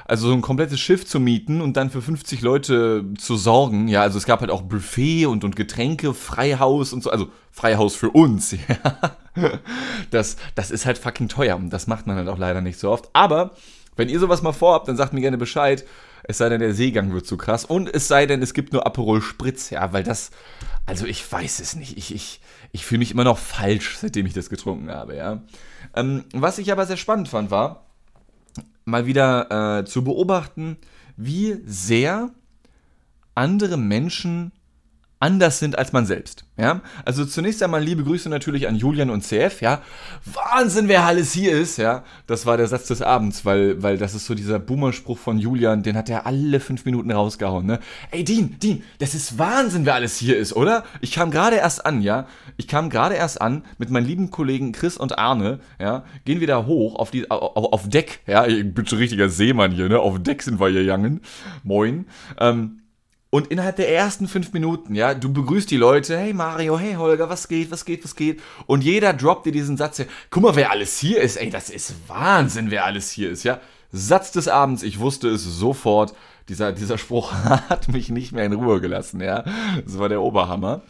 also 0.04 0.28
so 0.28 0.32
ein 0.32 0.40
komplettes 0.40 0.78
Schiff 0.78 1.04
zu 1.04 1.18
mieten 1.18 1.60
und 1.60 1.76
dann 1.76 1.90
für 1.90 2.00
50 2.00 2.42
Leute 2.42 3.04
zu 3.18 3.36
sorgen. 3.36 3.88
Ja, 3.88 4.02
also 4.02 4.18
es 4.18 4.24
gab 4.24 4.40
halt 4.40 4.50
auch 4.50 4.62
Buffet 4.62 5.26
und, 5.26 5.42
und 5.44 5.56
Getränke, 5.56 6.14
Freihaus 6.14 6.92
und 6.92 7.02
so. 7.02 7.10
Also 7.10 7.28
Freihaus 7.50 7.96
für 7.96 8.10
uns, 8.10 8.52
ja. 8.68 9.16
Das, 10.10 10.36
das 10.54 10.70
ist 10.70 10.86
halt 10.86 10.96
fucking 10.96 11.28
teuer. 11.28 11.56
Und 11.56 11.70
das 11.70 11.86
macht 11.86 12.06
man 12.06 12.16
halt 12.16 12.28
auch 12.28 12.38
leider 12.38 12.60
nicht 12.60 12.78
so 12.78 12.90
oft. 12.90 13.10
Aber 13.12 13.50
wenn 13.96 14.08
ihr 14.08 14.20
sowas 14.20 14.42
mal 14.42 14.52
vorhabt, 14.52 14.88
dann 14.88 14.96
sagt 14.96 15.12
mir 15.12 15.20
gerne 15.20 15.38
Bescheid. 15.38 15.84
Es 16.24 16.38
sei 16.38 16.48
denn, 16.48 16.60
der 16.60 16.74
Seegang 16.74 17.12
wird 17.12 17.26
zu 17.26 17.36
krass. 17.36 17.64
Und 17.64 17.92
es 17.92 18.08
sei 18.08 18.26
denn, 18.26 18.42
es 18.42 18.54
gibt 18.54 18.72
nur 18.72 18.86
Aperol 18.86 19.22
Spritz, 19.22 19.70
ja, 19.70 19.92
weil 19.92 20.04
das, 20.04 20.30
also 20.86 21.06
ich 21.06 21.30
weiß 21.30 21.60
es 21.60 21.74
nicht. 21.74 21.96
Ich, 21.96 22.14
ich, 22.14 22.40
ich 22.72 22.84
fühle 22.84 23.00
mich 23.00 23.10
immer 23.10 23.24
noch 23.24 23.38
falsch, 23.38 23.98
seitdem 24.00 24.26
ich 24.26 24.34
das 24.34 24.50
getrunken 24.50 24.90
habe, 24.90 25.16
ja. 25.16 25.42
Ähm, 25.94 26.24
was 26.32 26.58
ich 26.58 26.70
aber 26.72 26.86
sehr 26.86 26.96
spannend 26.96 27.28
fand, 27.28 27.50
war, 27.50 27.86
mal 28.84 29.06
wieder 29.06 29.80
äh, 29.80 29.84
zu 29.84 30.04
beobachten, 30.04 30.76
wie 31.16 31.58
sehr 31.66 32.30
andere 33.34 33.76
Menschen 33.76 34.52
anders 35.22 35.60
sind 35.60 35.78
als 35.78 35.92
man 35.92 36.04
selbst. 36.04 36.44
Ja? 36.58 36.80
Also 37.04 37.24
zunächst 37.24 37.62
einmal 37.62 37.82
liebe 37.82 38.02
Grüße 38.02 38.28
natürlich 38.28 38.66
an 38.68 38.76
Julian 38.76 39.08
und 39.08 39.22
CF, 39.22 39.60
ja. 39.60 39.80
Wahnsinn, 40.24 40.88
wer 40.88 41.04
alles 41.04 41.32
hier 41.32 41.52
ist, 41.52 41.78
ja. 41.78 42.02
Das 42.26 42.44
war 42.44 42.56
der 42.56 42.66
Satz 42.66 42.88
des 42.88 43.02
Abends, 43.02 43.44
weil, 43.44 43.82
weil 43.82 43.98
das 43.98 44.14
ist 44.14 44.26
so 44.26 44.34
dieser 44.34 44.58
Boomerspruch 44.58 45.18
von 45.18 45.38
Julian, 45.38 45.82
den 45.82 45.96
hat 45.96 46.10
er 46.10 46.26
alle 46.26 46.58
fünf 46.58 46.84
Minuten 46.84 47.12
rausgehauen, 47.12 47.64
ne? 47.64 47.78
Ey, 48.10 48.24
Dean, 48.24 48.56
Dean, 48.60 48.82
das 48.98 49.14
ist 49.14 49.38
Wahnsinn, 49.38 49.86
wer 49.86 49.94
alles 49.94 50.16
hier 50.16 50.36
ist, 50.36 50.54
oder? 50.54 50.84
Ich 51.00 51.12
kam 51.12 51.30
gerade 51.30 51.56
erst 51.56 51.86
an, 51.86 52.02
ja. 52.02 52.26
Ich 52.56 52.66
kam 52.66 52.90
gerade 52.90 53.14
erst 53.14 53.40
an 53.40 53.62
mit 53.78 53.90
meinen 53.90 54.06
lieben 54.06 54.30
Kollegen 54.30 54.72
Chris 54.72 54.96
und 54.96 55.18
Arne, 55.18 55.60
ja. 55.80 56.04
Gehen 56.24 56.40
wir 56.40 56.48
da 56.48 56.66
hoch 56.66 56.96
auf, 56.96 57.12
die, 57.12 57.30
auf, 57.30 57.72
auf 57.72 57.88
Deck, 57.88 58.20
ja. 58.26 58.46
Ich 58.46 58.74
bin 58.74 58.86
schon 58.86 58.98
richtiger 58.98 59.28
Seemann 59.28 59.70
hier, 59.70 59.88
ne? 59.88 60.00
Auf 60.00 60.20
Deck 60.20 60.42
sind 60.42 60.58
wir 60.58 60.68
hier, 60.68 60.82
Jangen. 60.82 61.20
Moin. 61.62 62.06
Ähm, 62.40 62.81
und 63.34 63.46
innerhalb 63.46 63.76
der 63.76 63.90
ersten 63.90 64.28
fünf 64.28 64.52
Minuten, 64.52 64.94
ja, 64.94 65.14
du 65.14 65.32
begrüßt 65.32 65.70
die 65.70 65.78
Leute, 65.78 66.18
hey 66.18 66.34
Mario, 66.34 66.78
hey 66.78 66.96
Holger, 66.96 67.30
was 67.30 67.48
geht, 67.48 67.70
was 67.70 67.86
geht, 67.86 68.04
was 68.04 68.14
geht? 68.14 68.42
Und 68.66 68.84
jeder 68.84 69.14
droppt 69.14 69.46
dir 69.46 69.52
diesen 69.52 69.78
Satz, 69.78 69.96
ja, 69.96 70.04
guck 70.28 70.42
mal, 70.42 70.54
wer 70.54 70.70
alles 70.70 70.98
hier 70.98 71.22
ist, 71.22 71.36
ey, 71.36 71.48
das 71.48 71.70
ist 71.70 71.94
Wahnsinn, 72.08 72.70
wer 72.70 72.84
alles 72.84 73.10
hier 73.10 73.30
ist, 73.30 73.44
ja. 73.44 73.58
Satz 73.90 74.32
des 74.32 74.48
Abends, 74.48 74.82
ich 74.82 74.98
wusste 74.98 75.30
es 75.30 75.44
sofort. 75.44 76.14
Dieser, 76.50 76.72
dieser 76.72 76.98
Spruch 76.98 77.32
hat 77.70 77.88
mich 77.88 78.10
nicht 78.10 78.32
mehr 78.32 78.44
in 78.44 78.52
Ruhe 78.52 78.82
gelassen, 78.82 79.22
ja. 79.22 79.44
Das 79.82 79.98
war 79.98 80.10
der 80.10 80.20
Oberhammer. 80.20 80.82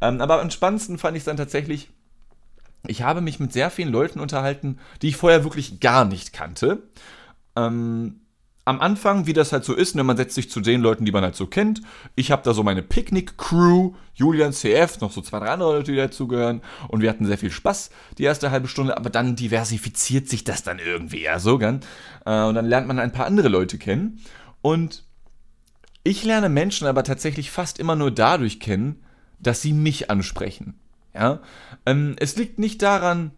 Ähm, 0.00 0.22
aber 0.22 0.40
am 0.40 0.50
spannendsten 0.50 0.96
fand 0.96 1.18
ich 1.18 1.20
es 1.20 1.26
dann 1.26 1.36
tatsächlich, 1.36 1.90
ich 2.86 3.02
habe 3.02 3.20
mich 3.20 3.40
mit 3.40 3.52
sehr 3.52 3.70
vielen 3.70 3.92
Leuten 3.92 4.20
unterhalten, 4.20 4.78
die 5.02 5.08
ich 5.08 5.18
vorher 5.18 5.44
wirklich 5.44 5.80
gar 5.80 6.06
nicht 6.06 6.32
kannte. 6.32 6.82
Ähm, 7.56 8.22
am 8.64 8.80
Anfang, 8.80 9.26
wie 9.26 9.32
das 9.32 9.52
halt 9.52 9.64
so 9.64 9.74
ist, 9.74 9.94
ne, 9.94 10.04
man 10.04 10.16
setzt 10.16 10.34
sich 10.34 10.50
zu 10.50 10.60
den 10.60 10.80
Leuten, 10.80 11.04
die 11.04 11.12
man 11.12 11.24
halt 11.24 11.34
so 11.34 11.46
kennt. 11.46 11.80
Ich 12.14 12.30
habe 12.30 12.42
da 12.42 12.52
so 12.52 12.62
meine 12.62 12.82
Picknick-Crew, 12.82 13.94
Julian 14.14 14.52
CF, 14.52 15.00
noch 15.00 15.12
so 15.12 15.22
zwei, 15.22 15.38
drei 15.38 15.48
andere 15.48 15.72
Leute, 15.76 15.92
die 15.92 15.96
dazugehören. 15.96 16.60
Und 16.88 17.00
wir 17.00 17.08
hatten 17.08 17.26
sehr 17.26 17.38
viel 17.38 17.50
Spaß 17.50 17.90
die 18.18 18.24
erste 18.24 18.50
halbe 18.50 18.68
Stunde, 18.68 18.96
aber 18.96 19.10
dann 19.10 19.34
diversifiziert 19.34 20.28
sich 20.28 20.44
das 20.44 20.62
dann 20.62 20.78
irgendwie 20.78 21.22
ja 21.22 21.38
so, 21.38 21.58
gern. 21.58 21.80
Äh, 22.26 22.42
und 22.44 22.54
dann 22.54 22.66
lernt 22.66 22.86
man 22.86 22.98
ein 22.98 23.12
paar 23.12 23.26
andere 23.26 23.48
Leute 23.48 23.78
kennen. 23.78 24.20
Und 24.62 25.04
ich 26.04 26.24
lerne 26.24 26.48
Menschen 26.48 26.86
aber 26.86 27.02
tatsächlich 27.02 27.50
fast 27.50 27.78
immer 27.78 27.96
nur 27.96 28.10
dadurch 28.10 28.60
kennen, 28.60 29.02
dass 29.38 29.62
sie 29.62 29.72
mich 29.72 30.10
ansprechen. 30.10 30.78
Ja? 31.14 31.40
Ähm, 31.86 32.14
es 32.18 32.36
liegt 32.36 32.58
nicht 32.58 32.82
daran, 32.82 33.32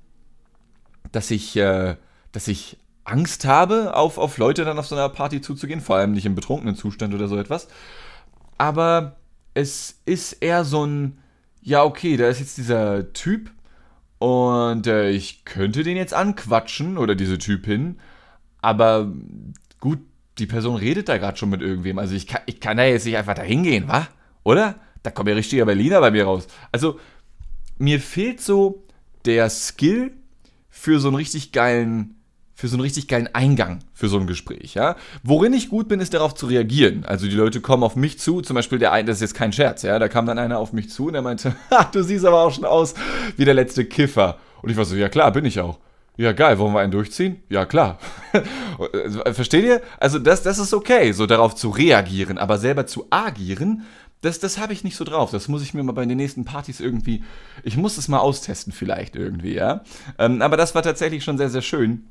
dass 1.13 1.31
ich, 1.31 1.57
äh, 1.57 1.97
dass 2.33 2.49
ich 2.49 2.77
Angst 3.05 3.45
habe, 3.45 3.97
auf, 3.97 4.19
auf 4.19 4.39
Leute 4.39 4.65
dann 4.65 4.79
auf 4.79 4.87
so 4.87 4.95
einer 4.95 5.09
Party 5.09 5.41
zuzugehen, 5.41 5.81
vor 5.81 5.97
allem 5.97 6.13
nicht 6.13 6.27
im 6.27 6.35
betrunkenen 6.35 6.77
Zustand 6.77 7.15
oder 7.15 7.29
so 7.29 7.37
etwas. 7.37 7.69
Aber 8.59 9.17
es 9.55 10.01
ist 10.05 10.35
eher 10.35 10.65
so 10.65 10.87
ein, 10.87 11.19
ja, 11.61 11.85
okay, 11.85 12.17
da 12.17 12.29
ist 12.29 12.41
jetzt 12.41 12.59
dieser 12.59 13.13
Typ 13.13 13.51
und 14.19 14.87
äh, 14.87 15.11
ich 15.11 15.45
könnte 15.45 15.83
den 15.83 15.97
jetzt 15.97 16.15
anquatschen 16.15 16.97
oder 16.97 17.15
diese 17.15 17.39
Typin, 17.39 17.99
aber 18.61 19.13
gut, 19.81 19.99
die 20.39 20.47
Person 20.47 20.77
redet 20.77 21.09
da 21.09 21.19
gerade 21.19 21.37
schon 21.37 21.51
mit 21.51 21.61
irgendwem. 21.61 21.99
Also 21.99 22.15
ich 22.15 22.27
kann, 22.27 22.41
ich 22.47 22.61
kann 22.61 22.77
da 22.77 22.85
jetzt 22.85 23.05
nicht 23.05 23.17
einfach 23.17 23.35
da 23.35 23.43
hingehen, 23.43 23.89
wa? 23.89 24.07
Oder? 24.45 24.77
Da 25.03 25.11
kommt 25.11 25.29
ja 25.29 25.35
richtiger 25.35 25.67
Berliner 25.67 26.01
bei 26.01 26.11
mir 26.11 26.25
raus. 26.25 26.47
Also 26.71 26.99
mir 27.79 28.01
fehlt 28.01 28.41
so 28.41 28.85
der 29.25 29.51
Skill 29.51 30.13
für 30.71 31.01
so 31.01 31.09
einen 31.09 31.17
richtig 31.17 31.53
geilen 31.53 32.22
für 32.63 32.69
so 32.69 32.77
einen 32.77 32.83
richtig 32.83 33.09
geilen 33.09 33.29
Eingang 33.35 33.81
für 33.93 34.07
so 34.07 34.21
ein 34.21 34.29
Gespräch, 34.29 34.75
ja. 34.75 34.95
Worin 35.25 35.53
ich 35.53 35.69
gut 35.69 35.89
bin, 35.89 35.99
ist 35.99 36.15
darauf 36.15 36.37
zu 36.37 36.47
reagieren. 36.47 37.05
Also 37.05 37.27
die 37.27 37.35
Leute 37.35 37.61
kommen 37.61 37.83
auf 37.83 37.97
mich 37.97 38.21
zu, 38.21 38.41
zum 38.41 38.55
Beispiel 38.55 38.79
der 38.79 38.93
eine, 38.93 39.09
das 39.09 39.17
ist 39.17 39.23
jetzt 39.23 39.35
kein 39.35 39.53
Scherz, 39.53 39.83
ja, 39.83 39.99
da 39.99 40.07
kam 40.07 40.27
dann 40.27 40.39
einer 40.39 40.61
auf 40.61 40.73
mich 40.73 40.89
zu 40.89 41.07
und 41.07 41.15
der 41.15 41.23
meinte, 41.23 41.57
ha, 41.73 41.91
du 41.93 42.05
siehst 42.05 42.25
aber 42.25 42.41
auch 42.41 42.55
schon 42.55 42.65
aus 42.65 42.95
wie 43.37 43.45
der 43.45 43.55
letzte 43.55 43.85
Kiffer. 43.85 44.39
Und 44.63 44.71
ich 44.71 44.77
war 44.77 44.85
so, 44.85 44.95
ja 44.95 45.09
klar, 45.09 45.33
bin 45.33 45.45
ich 45.45 45.59
auch. 45.59 45.81
Ja, 46.17 46.31
geil, 46.31 46.57
wollen 46.61 46.73
wir 46.73 46.79
einen 46.79 46.93
durchziehen? 46.93 47.43
Ja, 47.49 47.67
klar. 47.67 47.99
Versteht 49.33 49.65
ihr? 49.65 49.83
Also 49.99 50.21
das, 50.21 50.45
das 50.45 50.61
ist 50.61 50.73
okay, 50.73 51.11
so 51.11 51.27
darauf 51.27 51.57
zu 51.57 51.69
reagieren, 51.69 52.39
aber 52.39 52.59
selber 52.59 52.87
zu 52.87 53.09
agieren, 53.11 53.83
das, 54.21 54.39
das 54.39 54.59
habe 54.59 54.73
ich 54.73 54.85
nicht 54.85 54.95
so 54.95 55.03
drauf. 55.03 55.33
Das 55.33 55.49
muss 55.49 55.65
ich 55.65 55.75
mir 55.75 55.83
mal 55.83 55.91
bei 55.91 56.07
den 56.07 56.17
nächsten 56.17 56.45
Partys 56.45 56.79
irgendwie, 56.79 57.25
ich 57.65 57.77
muss 57.77 57.99
es 57.99 58.07
mal 58.07 58.21
austesten 58.21 58.73
vielleicht 58.73 59.17
irgendwie, 59.17 59.55
ja. 59.55 59.83
Ähm, 60.17 60.43
aber 60.43 60.57
das 60.57 60.77
war 60.77 60.85
tatsächlich 60.85 61.25
schon 61.25 61.39
sehr, 61.39 61.51
sehr 61.51 61.63
schön. 61.63 62.05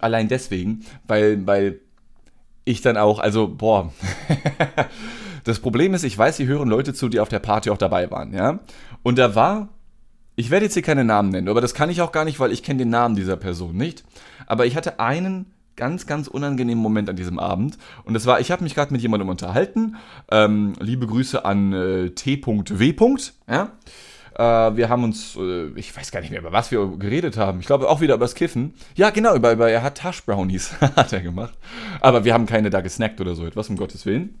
Allein 0.00 0.28
deswegen, 0.28 0.84
weil, 1.06 1.46
weil 1.46 1.80
ich 2.64 2.80
dann 2.80 2.96
auch, 2.96 3.18
also, 3.18 3.48
boah. 3.48 3.92
das 5.44 5.60
Problem 5.60 5.94
ist, 5.94 6.04
ich 6.04 6.16
weiß, 6.16 6.38
hier 6.38 6.46
hören 6.46 6.68
Leute 6.68 6.94
zu, 6.94 7.08
die 7.08 7.20
auf 7.20 7.28
der 7.28 7.38
Party 7.38 7.70
auch 7.70 7.78
dabei 7.78 8.10
waren, 8.10 8.32
ja. 8.32 8.60
Und 9.02 9.18
da 9.18 9.34
war, 9.34 9.68
ich 10.36 10.50
werde 10.50 10.66
jetzt 10.66 10.74
hier 10.74 10.82
keine 10.82 11.04
Namen 11.04 11.28
nennen, 11.28 11.48
aber 11.48 11.60
das 11.60 11.74
kann 11.74 11.90
ich 11.90 12.00
auch 12.00 12.12
gar 12.12 12.24
nicht, 12.24 12.40
weil 12.40 12.52
ich 12.52 12.62
kenne 12.62 12.78
den 12.78 12.90
Namen 12.90 13.14
dieser 13.14 13.36
Person 13.36 13.76
nicht. 13.76 14.04
Aber 14.46 14.66
ich 14.66 14.76
hatte 14.76 14.98
einen 14.98 15.46
ganz, 15.76 16.06
ganz 16.06 16.28
unangenehmen 16.28 16.82
Moment 16.82 17.08
an 17.10 17.16
diesem 17.16 17.38
Abend. 17.38 17.78
Und 18.04 18.14
das 18.14 18.26
war, 18.26 18.40
ich 18.40 18.50
habe 18.50 18.62
mich 18.62 18.74
gerade 18.74 18.92
mit 18.92 19.02
jemandem 19.02 19.28
unterhalten. 19.28 19.96
Ähm, 20.30 20.74
liebe 20.78 21.06
Grüße 21.06 21.44
an 21.44 21.72
äh, 21.72 22.10
T.W. 22.10 22.94
Ja? 23.48 23.72
Äh, 24.36 24.76
wir 24.76 24.88
haben 24.88 25.04
uns, 25.04 25.36
äh, 25.36 25.66
ich 25.76 25.96
weiß 25.96 26.10
gar 26.10 26.20
nicht 26.20 26.30
mehr, 26.30 26.40
über 26.40 26.52
was 26.52 26.70
wir 26.70 26.96
geredet 26.98 27.36
haben. 27.36 27.60
Ich 27.60 27.66
glaube 27.66 27.88
auch 27.88 28.00
wieder 28.00 28.14
über 28.14 28.24
das 28.24 28.34
Kiffen. 28.34 28.74
Ja, 28.96 29.10
genau, 29.10 29.34
über, 29.34 29.52
über 29.52 29.70
er 29.70 29.82
hat 29.82 29.96
Tash 29.96 30.24
Brownies 30.24 30.72
hat 30.80 31.12
er 31.12 31.20
gemacht. 31.20 31.54
Aber 32.00 32.24
wir 32.24 32.34
haben 32.34 32.46
keine 32.46 32.70
da 32.70 32.80
gesnackt 32.80 33.20
oder 33.20 33.34
so 33.34 33.46
etwas, 33.46 33.68
um 33.68 33.76
Gottes 33.76 34.06
Willen. 34.06 34.38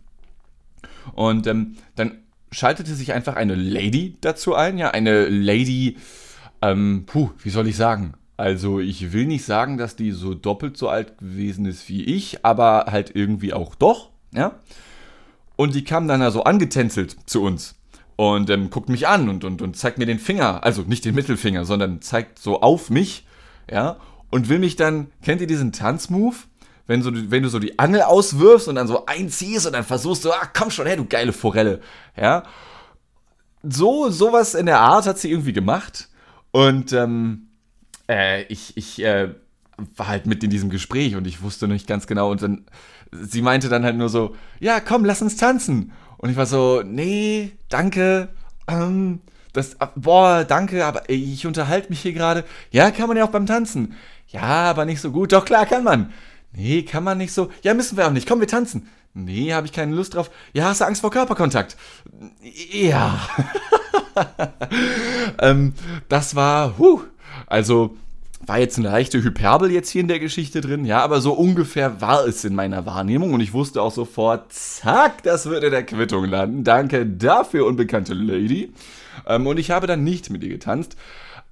Und 1.14 1.46
ähm, 1.46 1.76
dann 1.96 2.18
schaltete 2.50 2.94
sich 2.94 3.12
einfach 3.12 3.36
eine 3.36 3.54
Lady 3.54 4.16
dazu 4.20 4.54
ein. 4.54 4.78
Ja, 4.78 4.90
eine 4.90 5.28
Lady, 5.28 5.96
ähm, 6.60 7.04
puh, 7.06 7.30
wie 7.42 7.50
soll 7.50 7.68
ich 7.68 7.76
sagen? 7.76 8.14
Also 8.36 8.80
ich 8.80 9.12
will 9.12 9.26
nicht 9.26 9.44
sagen, 9.44 9.78
dass 9.78 9.94
die 9.94 10.10
so 10.10 10.34
doppelt 10.34 10.76
so 10.76 10.88
alt 10.88 11.18
gewesen 11.18 11.66
ist 11.66 11.88
wie 11.88 12.02
ich, 12.02 12.44
aber 12.44 12.86
halt 12.90 13.14
irgendwie 13.14 13.52
auch 13.52 13.76
doch, 13.76 14.10
ja. 14.32 14.58
Und 15.54 15.76
die 15.76 15.84
kam 15.84 16.08
dann 16.08 16.18
da 16.18 16.32
so 16.32 16.42
angetänzelt 16.42 17.16
zu 17.26 17.42
uns 17.42 17.76
und 18.16 18.50
ähm, 18.50 18.70
guckt 18.70 18.88
mich 18.88 19.08
an 19.08 19.28
und, 19.28 19.44
und, 19.44 19.62
und 19.62 19.76
zeigt 19.76 19.98
mir 19.98 20.06
den 20.06 20.18
Finger, 20.18 20.64
also 20.64 20.82
nicht 20.82 21.04
den 21.04 21.14
Mittelfinger, 21.14 21.64
sondern 21.64 22.00
zeigt 22.00 22.38
so 22.38 22.60
auf 22.60 22.90
mich, 22.90 23.26
ja, 23.70 23.96
und 24.30 24.48
will 24.48 24.58
mich 24.58 24.76
dann, 24.76 25.08
kennt 25.22 25.40
ihr 25.40 25.46
diesen 25.46 25.72
Tanzmove? 25.72 26.46
Wenn, 26.86 27.02
so, 27.02 27.10
wenn 27.14 27.42
du 27.42 27.48
so 27.48 27.58
die 27.58 27.78
Angel 27.78 28.02
auswirfst 28.02 28.68
und 28.68 28.74
dann 28.74 28.86
so 28.86 29.06
einziehst 29.06 29.66
und 29.66 29.72
dann 29.72 29.84
versuchst 29.84 30.24
du, 30.24 30.32
ah, 30.32 30.50
komm 30.52 30.70
schon 30.70 30.86
her, 30.86 30.96
du 30.96 31.06
geile 31.06 31.32
Forelle, 31.32 31.80
ja. 32.16 32.42
So, 33.62 34.10
sowas 34.10 34.54
in 34.54 34.66
der 34.66 34.80
Art 34.80 35.06
hat 35.06 35.18
sie 35.18 35.30
irgendwie 35.30 35.54
gemacht 35.54 36.08
und 36.50 36.92
ähm, 36.92 37.48
äh, 38.08 38.42
ich, 38.44 38.76
ich 38.76 39.02
äh, 39.02 39.34
war 39.96 40.08
halt 40.08 40.26
mit 40.26 40.44
in 40.44 40.50
diesem 40.50 40.68
Gespräch 40.68 41.16
und 41.16 41.26
ich 41.26 41.42
wusste 41.42 41.66
nicht 41.66 41.86
ganz 41.86 42.06
genau 42.06 42.30
und 42.30 42.42
dann, 42.42 42.66
sie 43.10 43.40
meinte 43.40 43.68
dann 43.68 43.84
halt 43.84 43.96
nur 43.96 44.10
so, 44.10 44.36
ja, 44.60 44.80
komm, 44.80 45.04
lass 45.04 45.22
uns 45.22 45.36
tanzen. 45.36 45.92
Und 46.24 46.30
ich 46.30 46.38
war 46.38 46.46
so, 46.46 46.80
nee, 46.82 47.52
danke. 47.68 48.30
Ähm, 48.66 49.20
das, 49.52 49.76
boah, 49.94 50.44
danke, 50.44 50.86
aber 50.86 51.10
ich 51.10 51.46
unterhalte 51.46 51.90
mich 51.90 52.00
hier 52.00 52.14
gerade. 52.14 52.44
Ja, 52.70 52.90
kann 52.90 53.08
man 53.08 53.18
ja 53.18 53.26
auch 53.26 53.30
beim 53.30 53.44
Tanzen. 53.44 53.94
Ja, 54.28 54.70
aber 54.70 54.86
nicht 54.86 55.02
so 55.02 55.10
gut. 55.10 55.34
Doch, 55.34 55.44
klar, 55.44 55.66
kann 55.66 55.84
man. 55.84 56.14
Nee, 56.54 56.82
kann 56.84 57.04
man 57.04 57.18
nicht 57.18 57.34
so. 57.34 57.50
Ja, 57.60 57.74
müssen 57.74 57.98
wir 57.98 58.06
auch 58.06 58.10
nicht. 58.10 58.26
Komm, 58.26 58.40
wir 58.40 58.48
tanzen. 58.48 58.88
Nee, 59.12 59.52
habe 59.52 59.66
ich 59.66 59.74
keine 59.74 59.94
Lust 59.94 60.14
drauf. 60.14 60.30
Ja, 60.54 60.64
hast 60.64 60.80
du 60.80 60.86
Angst 60.86 61.02
vor 61.02 61.10
Körperkontakt? 61.10 61.76
Ja. 62.72 63.20
ähm, 65.42 65.74
das 66.08 66.34
war, 66.34 66.78
huh. 66.78 67.02
Also, 67.46 67.98
war 68.46 68.58
jetzt 68.58 68.78
eine 68.78 68.88
leichte 68.88 69.22
Hyperbel 69.22 69.70
jetzt 69.70 69.90
hier 69.90 70.02
in 70.02 70.08
der 70.08 70.18
Geschichte 70.18 70.60
drin, 70.60 70.84
ja, 70.84 71.02
aber 71.02 71.20
so 71.20 71.32
ungefähr 71.32 72.00
war 72.00 72.26
es 72.26 72.44
in 72.44 72.54
meiner 72.54 72.84
Wahrnehmung 72.86 73.32
und 73.32 73.40
ich 73.40 73.52
wusste 73.52 73.80
auch 73.80 73.92
sofort, 73.92 74.52
zack, 74.52 75.22
das 75.22 75.46
wird 75.46 75.64
in 75.64 75.70
der 75.70 75.84
Quittung 75.84 76.26
landen. 76.26 76.64
Danke 76.64 77.06
dafür, 77.06 77.66
unbekannte 77.66 78.14
Lady. 78.14 78.72
Ähm, 79.26 79.46
und 79.46 79.58
ich 79.58 79.70
habe 79.70 79.86
dann 79.86 80.04
nicht 80.04 80.30
mit 80.30 80.42
ihr 80.42 80.50
getanzt, 80.50 80.96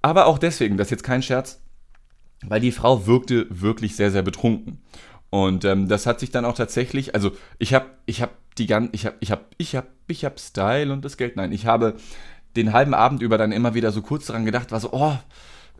aber 0.03 0.27
auch 0.27 0.39
deswegen, 0.39 0.77
das 0.77 0.89
ist 0.89 0.93
jetzt 0.93 1.05
kein 1.05 1.23
Scherz, 1.23 1.61
weil 2.47 2.61
die 2.61 2.73
Frau 2.73 3.07
wirkte 3.07 3.47
wirklich 3.49 3.97
sehr, 3.97 4.11
sehr 4.11 4.23
betrunken. 4.23 4.83
Und 5.31 5.65
ähm, 5.65 5.89
das 5.89 6.07
hat 6.07 6.21
sich 6.21 6.31
dann 6.31 6.45
auch 6.45 6.55
tatsächlich, 6.55 7.15
also 7.15 7.33
ich 7.59 7.73
habe, 7.73 7.87
ich 8.05 8.21
habe 8.21 8.33
die 8.59 8.67
ganze, 8.67 8.91
ich 8.93 9.07
habe, 9.07 9.17
ich 9.21 9.31
habe, 9.31 9.43
ich 9.57 9.77
habe, 9.77 9.87
ich 10.09 10.25
habe 10.25 10.39
Style 10.39 10.93
und 10.93 11.05
das 11.05 11.17
Geld. 11.17 11.37
Nein, 11.37 11.53
ich 11.53 11.65
habe 11.65 11.95
den 12.55 12.75
halben 12.75 12.93
Abend 12.93 13.23
über 13.23 13.39
dann 13.39 13.53
immer 13.53 13.73
wieder 13.73 13.93
so 13.93 14.03
kurz 14.03 14.27
daran 14.27 14.45
gedacht, 14.45 14.73
war 14.73 14.81
so, 14.81 14.91
oh, 14.93 15.17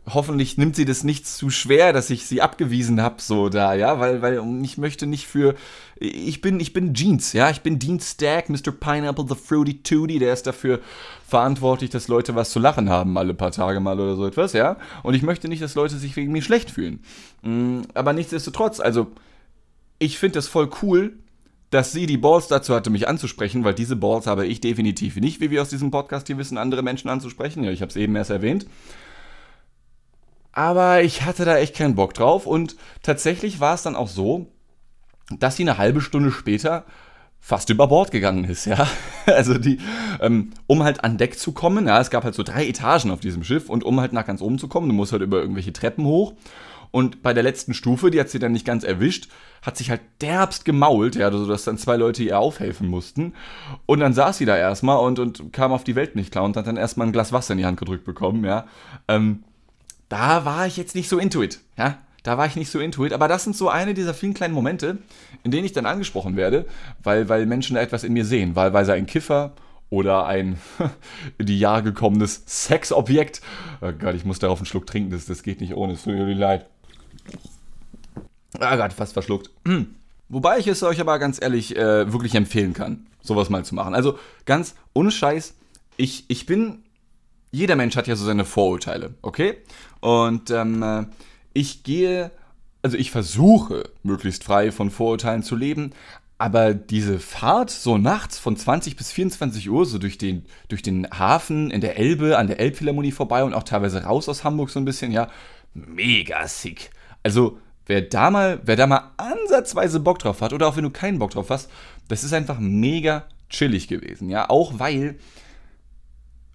hoffentlich 0.05 0.57
nimmt 0.57 0.75
sie 0.75 0.85
das 0.85 1.03
nicht 1.03 1.25
zu 1.27 1.49
schwer, 1.49 1.93
dass 1.93 2.09
ich 2.09 2.25
sie 2.25 2.41
abgewiesen 2.41 3.01
habe, 3.01 3.21
so 3.21 3.49
da, 3.49 3.73
ja, 3.73 3.99
weil, 3.99 4.21
weil 4.21 4.43
ich 4.63 4.77
möchte 4.77 5.07
nicht 5.07 5.27
für, 5.27 5.55
ich 5.97 6.41
bin, 6.41 6.59
ich 6.59 6.73
bin 6.73 6.93
Jeans, 6.93 7.31
ja, 7.33 7.49
ich 7.49 7.61
bin 7.61 7.79
Dean 7.79 7.99
Stack, 7.99 8.49
Mr. 8.49 8.71
Pineapple, 8.77 9.25
the 9.29 9.35
Fruity 9.35 9.81
Tooty, 9.81 10.19
der 10.19 10.33
ist 10.33 10.45
dafür 10.45 10.81
verantwortlich, 11.27 11.89
dass 11.89 12.09
Leute 12.09 12.35
was 12.35 12.49
zu 12.49 12.59
lachen 12.59 12.89
haben, 12.89 13.17
alle 13.17 13.33
paar 13.33 13.51
Tage 13.51 13.79
mal 13.79 13.99
oder 13.99 14.15
so 14.15 14.27
etwas, 14.27 14.53
ja, 14.53 14.77
und 15.03 15.13
ich 15.13 15.23
möchte 15.23 15.47
nicht, 15.47 15.61
dass 15.61 15.75
Leute 15.75 15.97
sich 15.97 16.15
wegen 16.17 16.33
mir 16.33 16.41
schlecht 16.41 16.69
fühlen. 16.69 16.99
Mm, 17.41 17.81
aber 17.93 18.11
nichtsdestotrotz, 18.11 18.81
also, 18.81 19.07
ich 19.99 20.17
finde 20.17 20.35
das 20.35 20.47
voll 20.47 20.69
cool, 20.81 21.13
dass 21.69 21.91
sie 21.91 22.05
die 22.05 22.17
Balls 22.17 22.47
dazu 22.47 22.75
hatte, 22.75 22.89
mich 22.89 23.07
anzusprechen, 23.07 23.63
weil 23.63 23.73
diese 23.73 23.95
Balls 23.95 24.27
habe 24.27 24.45
ich 24.45 24.61
definitiv 24.61 25.15
nicht, 25.15 25.39
wie 25.41 25.49
wir 25.49 25.61
aus 25.61 25.69
diesem 25.69 25.89
Podcast 25.89 26.27
hier 26.27 26.37
wissen, 26.37 26.57
andere 26.57 26.83
Menschen 26.83 27.09
anzusprechen. 27.09 27.63
Ja, 27.63 27.71
ich 27.71 27.81
habe 27.81 27.89
es 27.89 27.95
eben 27.95 28.15
erst 28.15 28.29
erwähnt. 28.29 28.67
Aber 30.53 31.01
ich 31.01 31.23
hatte 31.23 31.45
da 31.45 31.57
echt 31.57 31.75
keinen 31.75 31.95
Bock 31.95 32.13
drauf 32.13 32.45
und 32.45 32.75
tatsächlich 33.01 33.59
war 33.59 33.73
es 33.73 33.83
dann 33.83 33.95
auch 33.95 34.07
so, 34.07 34.47
dass 35.39 35.57
sie 35.57 35.63
eine 35.63 35.77
halbe 35.77 35.99
Stunde 35.99 36.31
später 36.31 36.85
fast 37.39 37.69
über 37.69 37.87
Bord 37.87 38.11
gegangen 38.11 38.45
ist, 38.45 38.65
ja. 38.65 38.87
Also 39.25 39.57
die, 39.57 39.79
ähm, 40.21 40.51
um 40.67 40.83
halt 40.83 41.03
an 41.03 41.17
Deck 41.17 41.37
zu 41.37 41.51
kommen, 41.51 41.87
ja, 41.87 41.99
es 41.99 42.09
gab 42.09 42.23
halt 42.23 42.35
so 42.35 42.43
drei 42.43 42.67
Etagen 42.67 43.11
auf 43.11 43.19
diesem 43.19 43.43
Schiff 43.43 43.69
und 43.69 43.83
um 43.83 43.99
halt 43.99 44.13
nach 44.13 44.25
ganz 44.25 44.41
oben 44.41 44.59
zu 44.59 44.67
kommen, 44.67 44.87
du 44.87 44.93
musst 44.93 45.11
halt 45.11 45.21
über 45.21 45.39
irgendwelche 45.39 45.73
Treppen 45.73 46.05
hoch. 46.05 46.33
Und 46.91 47.23
bei 47.23 47.33
der 47.33 47.41
letzten 47.41 47.73
Stufe, 47.73 48.11
die 48.11 48.19
hat 48.19 48.29
sie 48.29 48.37
dann 48.37 48.51
nicht 48.51 48.65
ganz 48.65 48.83
erwischt, 48.83 49.27
hat 49.63 49.77
sich 49.77 49.89
halt 49.89 50.01
derbst 50.21 50.63
gemault, 50.63 51.15
ja, 51.15 51.31
sodass 51.31 51.63
dann 51.63 51.79
zwei 51.79 51.97
Leute 51.97 52.21
ihr 52.23 52.37
aufhelfen 52.37 52.87
mussten. 52.87 53.33
Und 53.87 53.99
dann 53.99 54.13
saß 54.13 54.37
sie 54.37 54.45
da 54.45 54.55
erstmal 54.55 54.99
und, 54.99 55.17
und 55.17 55.51
kam 55.51 55.71
auf 55.71 55.83
die 55.83 55.95
Welt 55.95 56.15
nicht 56.15 56.31
klar 56.31 56.43
und 56.43 56.55
hat 56.55 56.67
dann 56.67 56.77
erstmal 56.77 57.07
ein 57.07 57.13
Glas 57.13 57.33
Wasser 57.33 57.53
in 57.53 57.57
die 57.57 57.65
Hand 57.65 57.79
gedrückt 57.79 58.05
bekommen, 58.05 58.45
ja. 58.45 58.67
Ähm, 59.07 59.43
da 60.13 60.45
war 60.45 60.67
ich 60.67 60.77
jetzt 60.77 60.93
nicht 60.93 61.09
so 61.09 61.17
into 61.17 61.41
it, 61.41 61.59
ja. 61.75 61.97
da 62.21 62.37
war 62.37 62.45
ich 62.45 62.55
nicht 62.55 62.69
so 62.69 62.79
into 62.79 63.03
it. 63.03 63.13
Aber 63.13 63.27
das 63.27 63.43
sind 63.43 63.55
so 63.55 63.67
eine 63.67 63.95
dieser 63.95 64.13
vielen 64.13 64.35
kleinen 64.35 64.53
Momente, 64.53 64.99
in 65.41 65.49
denen 65.49 65.65
ich 65.65 65.71
dann 65.71 65.87
angesprochen 65.87 66.35
werde, 66.35 66.67
weil, 67.01 67.29
weil 67.29 67.47
Menschen 67.47 67.73
da 67.73 67.81
etwas 67.81 68.03
in 68.03 68.13
mir 68.13 68.23
sehen. 68.23 68.55
Wahlweise 68.55 68.93
ein 68.93 69.07
Kiffer 69.07 69.53
oder 69.89 70.27
ein 70.27 70.59
in 71.39 71.45
die 71.47 71.57
Jahre 71.57 71.81
gekommenes 71.81 72.43
Sexobjekt. 72.45 73.41
Oh 73.81 73.91
Gott, 73.91 74.13
ich 74.13 74.23
muss 74.23 74.37
darauf 74.37 74.59
einen 74.59 74.67
Schluck 74.67 74.85
trinken, 74.85 75.09
das, 75.09 75.25
das 75.25 75.41
geht 75.41 75.61
nicht 75.61 75.73
ohne, 75.73 75.93
es 75.93 76.03
tut 76.03 76.13
mir 76.13 76.31
leid. 76.35 76.67
Ah 78.59 78.75
Gott, 78.75 78.93
fast 78.93 79.13
verschluckt. 79.13 79.49
Hm. 79.65 79.95
Wobei 80.29 80.59
ich 80.59 80.67
es 80.67 80.83
euch 80.83 81.01
aber 81.01 81.17
ganz 81.17 81.41
ehrlich 81.41 81.75
äh, 81.75 82.13
wirklich 82.13 82.35
empfehlen 82.35 82.73
kann, 82.73 83.07
sowas 83.23 83.49
mal 83.49 83.65
zu 83.65 83.73
machen. 83.73 83.95
Also 83.95 84.19
ganz 84.45 84.75
ohne 84.93 85.09
Scheiß, 85.09 85.55
ich, 85.97 86.25
ich 86.27 86.45
bin. 86.45 86.83
Jeder 87.53 87.75
Mensch 87.75 87.95
hat 87.95 88.07
ja 88.07 88.15
so 88.15 88.25
seine 88.25 88.45
Vorurteile, 88.45 89.13
okay? 89.21 89.57
Und 90.01 90.49
ähm, 90.49 90.81
äh, 90.81 91.05
ich 91.53 91.83
gehe, 91.83 92.31
also 92.81 92.97
ich 92.97 93.11
versuche, 93.11 93.91
möglichst 94.01 94.43
frei 94.43 94.71
von 94.71 94.89
Vorurteilen 94.89 95.43
zu 95.43 95.55
leben, 95.55 95.91
aber 96.39 96.73
diese 96.73 97.19
Fahrt 97.19 97.69
so 97.69 97.99
nachts 97.99 98.39
von 98.39 98.57
20 98.57 98.95
bis 98.95 99.11
24 99.11 99.69
Uhr 99.69 99.85
so 99.85 99.99
durch 99.99 100.17
den, 100.17 100.45
durch 100.67 100.81
den 100.81 101.07
Hafen 101.11 101.69
in 101.69 101.79
der 101.79 101.99
Elbe, 101.99 102.39
an 102.39 102.47
der 102.47 102.59
Elbphilharmonie 102.59 103.11
vorbei 103.11 103.43
und 103.43 103.53
auch 103.53 103.61
teilweise 103.61 104.03
raus 104.03 104.27
aus 104.27 104.43
Hamburg 104.43 104.71
so 104.71 104.79
ein 104.79 104.85
bisschen, 104.85 105.11
ja, 105.11 105.29
mega 105.75 106.47
sick. 106.47 106.89
Also 107.21 107.59
wer 107.85 108.01
da 108.01 108.31
mal, 108.31 108.61
wer 108.65 108.77
da 108.77 108.87
mal 108.87 109.11
ansatzweise 109.17 109.99
Bock 109.99 110.17
drauf 110.17 110.41
hat 110.41 110.53
oder 110.53 110.67
auch 110.67 110.75
wenn 110.75 110.85
du 110.85 110.89
keinen 110.89 111.19
Bock 111.19 111.29
drauf 111.29 111.51
hast, 111.51 111.69
das 112.07 112.23
ist 112.23 112.33
einfach 112.33 112.57
mega 112.57 113.27
chillig 113.51 113.87
gewesen, 113.87 114.29
ja, 114.29 114.49
auch 114.49 114.79
weil, 114.79 115.19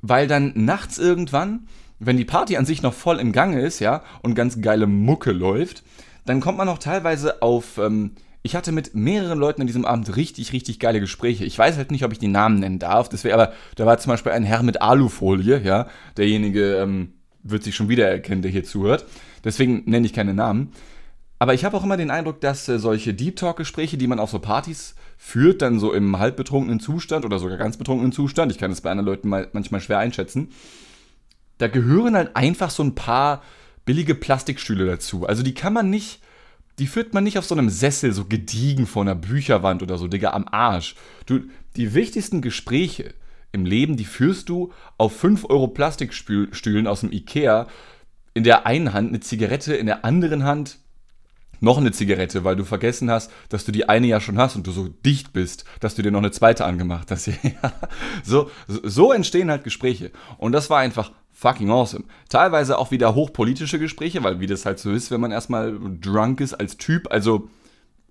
weil 0.08 0.26
dann 0.26 0.52
nachts 0.54 0.98
irgendwann, 0.98 1.66
wenn 1.98 2.16
die 2.16 2.24
Party 2.24 2.56
an 2.56 2.66
sich 2.66 2.82
noch 2.82 2.94
voll 2.94 3.18
im 3.18 3.32
Gange 3.32 3.60
ist, 3.60 3.80
ja, 3.80 4.02
und 4.22 4.34
ganz 4.34 4.60
geile 4.60 4.86
Mucke 4.86 5.32
läuft, 5.32 5.82
dann 6.24 6.40
kommt 6.40 6.58
man 6.58 6.66
noch 6.66 6.78
teilweise 6.78 7.42
auf, 7.42 7.78
ähm, 7.78 8.12
ich 8.42 8.54
hatte 8.54 8.72
mit 8.72 8.94
mehreren 8.94 9.38
Leuten 9.38 9.60
an 9.60 9.66
diesem 9.66 9.84
Abend 9.84 10.14
richtig, 10.16 10.52
richtig 10.52 10.78
geile 10.78 11.00
Gespräche. 11.00 11.44
Ich 11.44 11.58
weiß 11.58 11.76
halt 11.76 11.90
nicht, 11.90 12.04
ob 12.04 12.12
ich 12.12 12.18
die 12.18 12.28
Namen 12.28 12.60
nennen 12.60 12.78
darf. 12.78 13.08
Das 13.08 13.24
wäre 13.24 13.34
aber, 13.34 13.52
da 13.76 13.84
war 13.84 13.98
zum 13.98 14.10
Beispiel 14.10 14.32
ein 14.32 14.44
Herr 14.44 14.62
mit 14.62 14.80
Alufolie, 14.80 15.60
ja. 15.62 15.88
Derjenige 16.16 16.76
ähm, 16.76 17.14
wird 17.42 17.64
sich 17.64 17.74
schon 17.74 17.88
wiedererkennen, 17.88 18.42
der 18.42 18.50
hier 18.50 18.64
zuhört. 18.64 19.06
Deswegen 19.44 19.82
nenne 19.86 20.06
ich 20.06 20.12
keine 20.12 20.34
Namen. 20.34 20.72
Aber 21.40 21.54
ich 21.54 21.64
habe 21.64 21.76
auch 21.76 21.84
immer 21.84 21.96
den 21.96 22.10
Eindruck, 22.10 22.40
dass 22.40 22.68
äh, 22.68 22.78
solche 22.78 23.14
Deep 23.14 23.36
Talk-Gespräche, 23.36 23.96
die 23.96 24.06
man 24.06 24.18
auf 24.18 24.30
so 24.30 24.38
Partys 24.38 24.94
führt, 25.18 25.60
dann 25.60 25.80
so 25.80 25.92
im 25.92 26.18
halbbetrunkenen 26.18 26.80
Zustand 26.80 27.26
oder 27.26 27.38
sogar 27.38 27.58
ganz 27.58 27.76
betrunkenen 27.76 28.12
Zustand, 28.12 28.52
ich 28.52 28.58
kann 28.58 28.70
es 28.70 28.80
bei 28.80 28.90
anderen 28.90 29.06
Leuten 29.06 29.28
mal, 29.28 29.48
manchmal 29.52 29.80
schwer 29.80 29.98
einschätzen, 29.98 30.48
da 31.58 31.66
gehören 31.66 32.14
halt 32.14 32.36
einfach 32.36 32.70
so 32.70 32.84
ein 32.84 32.94
paar 32.94 33.42
billige 33.84 34.14
Plastikstühle 34.14 34.86
dazu. 34.86 35.26
Also 35.26 35.42
die 35.42 35.54
kann 35.54 35.72
man 35.72 35.90
nicht, 35.90 36.20
die 36.78 36.86
führt 36.86 37.14
man 37.14 37.24
nicht 37.24 37.36
auf 37.36 37.44
so 37.44 37.56
einem 37.56 37.68
Sessel 37.68 38.12
so 38.12 38.26
gediegen 38.26 38.86
vor 38.86 39.02
einer 39.02 39.16
Bücherwand 39.16 39.82
oder 39.82 39.98
so, 39.98 40.06
Digga, 40.06 40.30
am 40.30 40.46
Arsch. 40.46 40.94
Du, 41.26 41.40
die 41.74 41.94
wichtigsten 41.94 42.40
Gespräche 42.40 43.12
im 43.50 43.64
Leben, 43.64 43.96
die 43.96 44.04
führst 44.04 44.48
du 44.48 44.72
auf 44.98 45.16
5 45.16 45.46
Euro 45.46 45.68
Plastikstühlen 45.68 46.86
aus 46.86 47.00
dem 47.00 47.10
Ikea. 47.10 47.66
In 48.34 48.44
der 48.44 48.66
einen 48.66 48.92
Hand 48.92 49.08
eine 49.08 49.20
Zigarette, 49.20 49.74
in 49.74 49.86
der 49.86 50.04
anderen 50.04 50.44
Hand 50.44 50.78
noch 51.60 51.78
eine 51.78 51.92
Zigarette, 51.92 52.44
weil 52.44 52.56
du 52.56 52.64
vergessen 52.64 53.10
hast, 53.10 53.30
dass 53.48 53.64
du 53.64 53.72
die 53.72 53.88
eine 53.88 54.06
ja 54.06 54.20
schon 54.20 54.38
hast 54.38 54.56
und 54.56 54.66
du 54.66 54.70
so 54.70 54.88
dicht 54.88 55.32
bist, 55.32 55.64
dass 55.80 55.94
du 55.94 56.02
dir 56.02 56.10
noch 56.10 56.20
eine 56.20 56.30
zweite 56.30 56.64
angemacht 56.64 57.10
hast. 57.10 57.30
so, 58.24 58.50
so 58.66 59.12
entstehen 59.12 59.50
halt 59.50 59.64
Gespräche. 59.64 60.10
Und 60.38 60.52
das 60.52 60.70
war 60.70 60.78
einfach 60.78 61.12
fucking 61.32 61.70
awesome. 61.70 62.04
Teilweise 62.28 62.78
auch 62.78 62.90
wieder 62.90 63.14
hochpolitische 63.14 63.78
Gespräche, 63.78 64.24
weil 64.24 64.40
wie 64.40 64.46
das 64.46 64.66
halt 64.66 64.78
so 64.78 64.90
ist, 64.90 65.10
wenn 65.10 65.20
man 65.20 65.30
erstmal 65.30 65.78
drunk 66.00 66.40
ist 66.40 66.54
als 66.54 66.76
Typ, 66.76 67.10
also 67.12 67.48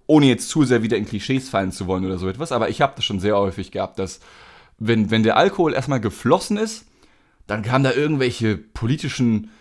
ohne 0.06 0.28
jetzt 0.28 0.48
zu 0.50 0.64
sehr 0.64 0.82
wieder 0.82 0.96
in 0.96 1.06
Klischees 1.06 1.50
fallen 1.50 1.74
zu 1.74 1.88
wollen 1.88 2.06
oder 2.06 2.18
so 2.18 2.30
etwas, 2.30 2.54
aber 2.54 2.70
ich 2.70 2.82
habe 2.82 2.94
das 2.96 3.04
schon 3.04 3.20
sehr 3.20 3.38
häufig 3.38 3.72
gehabt, 3.72 4.00
dass 4.00 4.22
wenn, 4.80 5.12
wenn 5.12 5.24
der 5.24 5.36
Alkohol 5.36 5.74
erstmal 5.74 6.00
geflossen 6.00 6.56
ist, 6.56 6.86
dann 7.48 7.64
kamen 7.64 7.84
da 7.84 7.92
irgendwelche 7.92 8.58
politischen 8.58 9.52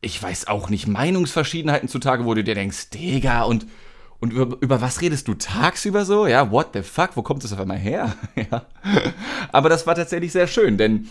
ich 0.00 0.22
weiß 0.22 0.48
auch 0.48 0.70
nicht, 0.70 0.86
Meinungsverschiedenheiten 0.86 1.88
zutage, 1.88 2.24
wo 2.24 2.34
du 2.34 2.44
dir 2.44 2.54
denkst, 2.54 2.90
Digga, 2.90 3.42
und, 3.42 3.66
und 4.20 4.32
über, 4.32 4.56
über 4.60 4.80
was 4.80 5.00
redest 5.00 5.28
du 5.28 5.34
tagsüber 5.34 6.04
so? 6.04 6.26
Ja, 6.26 6.50
what 6.50 6.68
the 6.74 6.82
fuck, 6.82 7.16
wo 7.16 7.22
kommt 7.22 7.44
das 7.44 7.52
auf 7.52 7.60
einmal 7.60 7.78
her? 7.78 8.14
Aber 9.52 9.68
das 9.68 9.86
war 9.86 9.94
tatsächlich 9.94 10.32
sehr 10.32 10.46
schön, 10.46 10.78
denn 10.78 11.08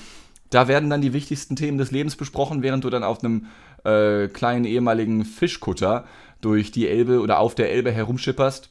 da 0.50 0.68
werden 0.68 0.90
dann 0.90 1.02
die 1.02 1.14
wichtigsten 1.14 1.56
Themen 1.56 1.78
des 1.78 1.92
Lebens 1.92 2.16
besprochen, 2.16 2.62
während 2.62 2.84
du 2.86 2.90
dann 2.90 3.04
auf 3.04 3.24
einem 3.24 3.48
äh, 3.84 4.30
kleinen 4.30 4.66
ehemaligen 4.66 5.26
Fischkutter 5.26 6.06
durch 6.40 6.72
die 6.72 6.88
Elbe 6.88 7.20
oder 7.20 7.40
auf 7.40 7.56
der 7.56 7.72
Elbe 7.72 7.92
herumschipperst, 7.92 8.70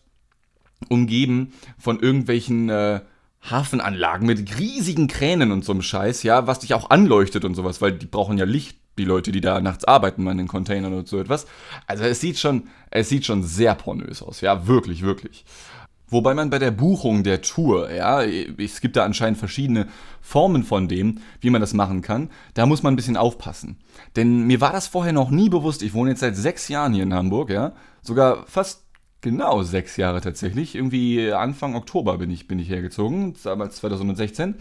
umgeben 0.88 1.52
von 1.78 2.00
irgendwelchen 2.00 2.70
äh, 2.70 3.00
Hafenanlagen 3.42 4.26
mit 4.26 4.58
riesigen 4.58 5.08
Kränen 5.08 5.52
und 5.52 5.64
so 5.64 5.72
einem 5.72 5.82
Scheiß, 5.82 6.22
ja, 6.22 6.46
was 6.46 6.60
dich 6.60 6.74
auch 6.74 6.90
anleuchtet 6.90 7.44
und 7.44 7.54
sowas, 7.54 7.80
weil 7.80 7.92
die 7.92 8.06
brauchen 8.06 8.38
ja 8.38 8.44
Licht 8.44 8.78
die 8.98 9.04
Leute, 9.04 9.32
die 9.32 9.40
da 9.40 9.60
nachts 9.60 9.84
arbeiten 9.84 10.26
an 10.28 10.38
den 10.38 10.48
Containern 10.48 10.92
oder 10.92 11.06
so 11.06 11.18
etwas. 11.18 11.46
Also 11.86 12.04
es 12.04 12.20
sieht 12.20 12.38
schon, 12.38 12.68
es 12.90 13.08
sieht 13.08 13.26
schon 13.26 13.42
sehr 13.42 13.74
pornös 13.74 14.22
aus, 14.22 14.40
ja, 14.40 14.66
wirklich, 14.66 15.02
wirklich. 15.02 15.44
Wobei 16.08 16.34
man 16.34 16.50
bei 16.50 16.60
der 16.60 16.70
Buchung 16.70 17.24
der 17.24 17.42
Tour, 17.42 17.90
ja, 17.90 18.22
es 18.22 18.80
gibt 18.80 18.94
da 18.94 19.04
anscheinend 19.04 19.38
verschiedene 19.38 19.88
Formen 20.20 20.62
von 20.62 20.86
dem, 20.86 21.18
wie 21.40 21.50
man 21.50 21.60
das 21.60 21.74
machen 21.74 22.00
kann. 22.00 22.30
Da 22.54 22.64
muss 22.64 22.84
man 22.84 22.92
ein 22.92 22.96
bisschen 22.96 23.16
aufpassen. 23.16 23.78
Denn 24.14 24.42
mir 24.42 24.60
war 24.60 24.72
das 24.72 24.86
vorher 24.86 25.12
noch 25.12 25.30
nie 25.30 25.48
bewusst. 25.48 25.82
Ich 25.82 25.94
wohne 25.94 26.10
jetzt 26.10 26.20
seit 26.20 26.36
sechs 26.36 26.68
Jahren 26.68 26.92
hier 26.92 27.02
in 27.02 27.12
Hamburg, 27.12 27.50
ja. 27.50 27.72
Sogar 28.02 28.46
fast 28.46 28.84
genau 29.20 29.64
sechs 29.64 29.96
Jahre 29.96 30.20
tatsächlich. 30.20 30.76
Irgendwie 30.76 31.32
Anfang 31.32 31.74
Oktober 31.74 32.18
bin 32.18 32.30
ich, 32.30 32.46
bin 32.46 32.60
ich 32.60 32.68
hergezogen, 32.68 33.34
damals 33.42 33.76
2016. 33.76 34.54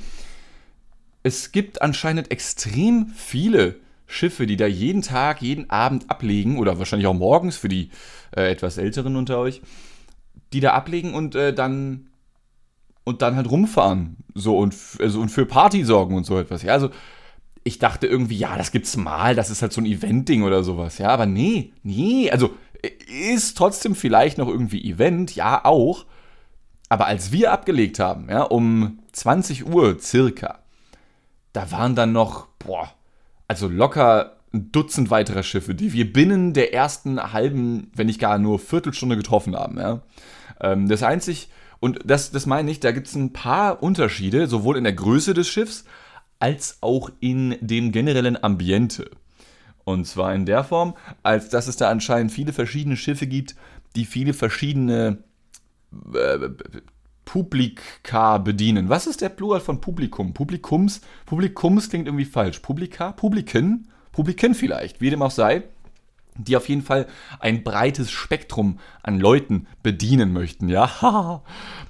Es 1.22 1.52
gibt 1.52 1.84
anscheinend 1.84 2.32
extrem 2.32 3.08
viele 3.16 3.76
Schiffe, 4.08 4.46
die 4.46 4.58
da 4.58 4.68
jeden 4.68 5.02
Tag, 5.02 5.42
jeden 5.42 5.70
Abend 5.70 6.10
ablegen, 6.10 6.58
oder 6.58 6.78
wahrscheinlich 6.80 7.08
auch 7.08 7.14
morgens 7.14 7.58
für 7.58 7.68
die 7.68 7.90
äh, 8.36 8.52
etwas 8.52 8.78
Älteren 8.78 9.16
unter 9.16 9.40
euch, 9.40 9.62
die 10.54 10.60
da 10.60 10.74
ablegen 10.74 11.14
und 11.14 11.36
äh, 11.36 11.54
dann 11.54 12.08
und 13.06 13.22
dann 13.22 13.36
halt 13.36 13.50
rumfahren. 13.50 14.18
So 14.34 14.58
und, 14.58 14.76
also, 15.00 15.22
und 15.22 15.30
für 15.30 15.46
Party 15.46 15.86
sorgen 15.86 16.16
und 16.16 16.26
so 16.26 16.38
etwas. 16.38 16.64
Ja, 16.64 16.74
also 16.74 16.90
ich 17.64 17.80
dachte 17.80 18.08
irgendwie, 18.08 18.38
ja, 18.38 18.58
das 18.58 18.72
gibt's 18.72 18.98
mal, 18.98 19.36
das 19.36 19.50
ist 19.50 19.62
halt 19.62 19.74
so 19.74 19.82
ein 19.82 19.86
Event-Ding 19.86 20.44
oder 20.44 20.64
sowas. 20.64 20.98
Ja, 20.98 21.10
aber 21.10 21.26
nee, 21.26 21.72
nee, 21.84 22.30
also 22.30 22.52
ist 23.08 23.58
trotzdem 23.58 23.96
vielleicht 23.96 24.38
noch 24.38 24.48
irgendwie 24.48 24.88
Event, 24.90 25.36
ja, 25.36 25.64
auch. 25.64 26.06
Aber 26.90 27.08
als 27.08 27.32
wir 27.32 27.52
abgelegt 27.52 28.00
haben, 28.00 28.30
ja, 28.30 28.44
um 28.44 29.00
20 29.14 29.68
Uhr 29.68 29.98
circa, 30.00 30.60
da 31.54 31.72
waren 31.72 31.96
dann 31.96 32.12
noch, 32.12 32.48
boah, 32.60 32.92
also 33.48 33.68
locker 33.68 34.38
ein 34.54 34.72
Dutzend 34.72 35.10
weiterer 35.10 35.44
Schiffe, 35.44 35.76
die 35.76 35.94
wir 35.94 36.12
binnen 36.12 36.54
der 36.54 36.74
ersten 36.74 37.34
halben, 37.34 37.92
wenn 37.94 38.08
nicht 38.08 38.20
gar 38.22 38.40
nur 38.40 38.58
Viertelstunde 38.58 39.18
getroffen 39.18 39.56
haben. 39.56 39.78
Ja. 39.78 40.02
Ähm, 40.62 40.88
das 40.88 41.04
einzig, 41.04 41.50
und 41.80 42.00
das, 42.06 42.32
das 42.32 42.46
meine 42.46 42.72
ich, 42.72 42.80
da 42.80 42.92
gibt 42.92 43.08
es 43.08 43.16
ein 43.16 43.34
paar 43.34 43.84
Unterschiede, 43.84 44.48
sowohl 44.48 44.78
in 44.78 44.86
der 44.86 44.94
Größe 44.94 45.34
des 45.34 45.48
Schiffs 45.50 45.84
als 46.40 46.78
auch 46.82 47.10
in 47.20 47.58
dem 47.62 47.92
generellen 47.92 48.42
Ambiente. 48.42 49.12
Und 49.84 50.08
zwar 50.08 50.34
in 50.34 50.46
der 50.46 50.64
Form, 50.64 50.96
als 51.22 51.50
dass 51.50 51.68
es 51.68 51.78
da 51.78 51.90
anscheinend 51.90 52.32
viele 52.32 52.54
verschiedene 52.54 52.98
Schiffe 52.98 53.28
gibt, 53.28 53.56
die 53.96 54.06
viele 54.06 54.34
verschiedene 54.34 55.20
äh, 56.14 56.50
Publika 57.26 58.38
bedienen. 58.38 58.90
Was 58.90 59.08
ist 59.08 59.22
der 59.22 59.30
Plural 59.30 59.60
von 59.60 59.82
Publikum? 59.82 60.34
Publikums? 60.34 61.02
Publikums 61.26 61.90
klingt 61.90 62.08
irgendwie 62.08 62.26
falsch. 62.26 62.60
Publika? 62.60 63.12
Publiken? 63.12 63.90
Publiken 64.12 64.56
vielleicht, 64.56 65.02
wie 65.02 65.10
dem 65.10 65.22
auch 65.22 65.32
sei. 65.32 65.64
Die 66.38 66.56
auf 66.56 66.70
jeden 66.70 66.82
Fall 66.82 67.08
ein 67.40 67.64
breites 67.64 68.12
Spektrum 68.12 68.80
an 69.04 69.20
Leuten 69.20 69.68
bedienen 69.84 70.34
möchten, 70.34 70.70
ja. 70.70 71.42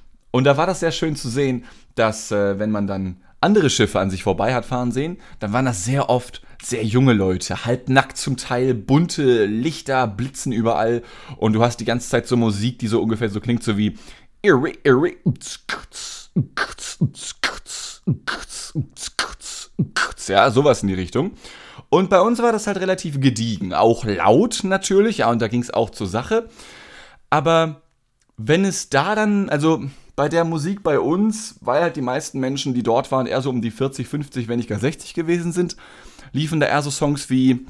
Und 0.31 0.43
da 0.43 0.57
war 0.57 0.67
das 0.67 0.81
sehr 0.81 0.91
schön 0.91 1.15
zu 1.15 1.29
sehen, 1.29 1.65
dass 1.95 2.31
äh, 2.31 2.59
wenn 2.59 2.71
man 2.71 2.87
dann 2.87 3.17
andere 3.41 3.69
Schiffe 3.69 3.99
an 3.99 4.09
sich 4.09 4.23
vorbei 4.23 4.53
hat 4.53 4.65
fahren 4.65 4.91
sehen, 4.91 5.17
dann 5.39 5.53
waren 5.53 5.65
das 5.65 5.85
sehr 5.85 6.09
oft 6.09 6.41
sehr 6.61 6.83
junge 6.83 7.13
Leute, 7.13 7.65
halbnackt 7.65 8.17
zum 8.17 8.37
Teil, 8.37 8.73
bunte 8.73 9.45
Lichter 9.45 10.07
blitzen 10.07 10.51
überall 10.51 11.03
und 11.37 11.53
du 11.53 11.61
hast 11.61 11.79
die 11.79 11.85
ganze 11.85 12.09
Zeit 12.09 12.27
so 12.27 12.37
Musik, 12.37 12.79
die 12.79 12.87
so 12.87 13.01
ungefähr 13.01 13.29
so 13.29 13.39
klingt, 13.39 13.63
so 13.63 13.77
wie 13.77 13.97
ja, 20.27 20.51
sowas 20.51 20.81
in 20.81 20.89
die 20.89 20.93
Richtung. 20.93 21.31
Und 21.89 22.09
bei 22.09 22.19
uns 22.19 22.41
war 22.41 22.51
das 22.51 22.67
halt 22.67 22.77
relativ 22.77 23.19
gediegen. 23.21 23.73
Auch 23.73 24.05
laut 24.05 24.61
natürlich, 24.63 25.19
ja, 25.19 25.29
und 25.29 25.41
da 25.41 25.47
ging 25.47 25.61
es 25.61 25.71
auch 25.71 25.89
zur 25.89 26.07
Sache. 26.07 26.49
Aber 27.29 27.81
wenn 28.37 28.65
es 28.65 28.89
da 28.89 29.15
dann, 29.15 29.49
also 29.49 29.83
bei 30.15 30.29
der 30.29 30.45
Musik 30.45 30.83
bei 30.83 30.99
uns, 30.99 31.55
weil 31.61 31.81
halt 31.81 31.95
die 31.95 32.01
meisten 32.01 32.39
Menschen, 32.39 32.73
die 32.73 32.83
dort 32.83 33.11
waren, 33.11 33.27
eher 33.27 33.41
so 33.41 33.49
um 33.49 33.61
die 33.61 33.71
40, 33.71 34.07
50, 34.07 34.47
wenn 34.47 34.57
nicht 34.57 34.69
gar 34.69 34.79
60 34.79 35.13
gewesen 35.13 35.51
sind, 35.51 35.75
liefen 36.31 36.59
da 36.59 36.67
eher 36.67 36.81
so 36.81 36.91
Songs 36.91 37.29
wie 37.29 37.65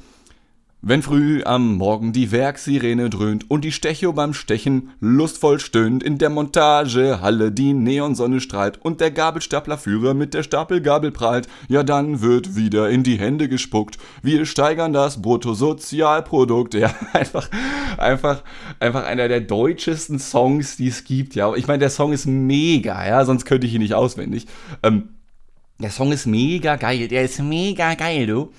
Wenn 0.88 1.02
früh 1.02 1.42
am 1.42 1.78
Morgen 1.78 2.12
die 2.12 2.30
Werksirene 2.30 3.10
dröhnt 3.10 3.50
und 3.50 3.64
die 3.64 3.72
Stecho 3.72 4.12
beim 4.12 4.32
Stechen 4.32 4.90
lustvoll 5.00 5.58
stöhnt, 5.58 6.04
in 6.04 6.18
der 6.18 6.30
Montagehalle 6.30 7.50
die 7.50 7.72
Neonsonne 7.72 8.38
strahlt 8.38 8.78
und 8.84 9.00
der 9.00 9.10
Gabelstaplerführer 9.10 10.14
mit 10.14 10.32
der 10.32 10.44
Stapelgabel 10.44 11.10
prahlt, 11.10 11.48
ja 11.66 11.82
dann 11.82 12.20
wird 12.20 12.54
wieder 12.54 12.88
in 12.88 13.02
die 13.02 13.18
Hände 13.18 13.48
gespuckt. 13.48 13.98
Wir 14.22 14.46
steigern 14.46 14.92
das 14.92 15.20
Bruttosozialprodukt. 15.22 16.74
Ja, 16.74 16.94
einfach, 17.12 17.50
einfach, 17.98 18.44
einfach 18.78 19.06
einer 19.06 19.26
der 19.26 19.40
deutschesten 19.40 20.20
Songs, 20.20 20.76
die 20.76 20.86
es 20.86 21.02
gibt. 21.02 21.34
Ja, 21.34 21.52
ich 21.56 21.66
meine, 21.66 21.80
der 21.80 21.90
Song 21.90 22.12
ist 22.12 22.26
mega, 22.26 23.04
ja, 23.04 23.24
sonst 23.24 23.44
könnte 23.44 23.66
ich 23.66 23.74
ihn 23.74 23.82
nicht 23.82 23.94
auswendig. 23.94 24.46
Ähm, 24.84 25.08
der 25.80 25.90
Song 25.90 26.12
ist 26.12 26.26
mega 26.26 26.76
geil, 26.76 27.08
der 27.08 27.24
ist 27.24 27.42
mega 27.42 27.94
geil, 27.94 28.28
du. 28.28 28.52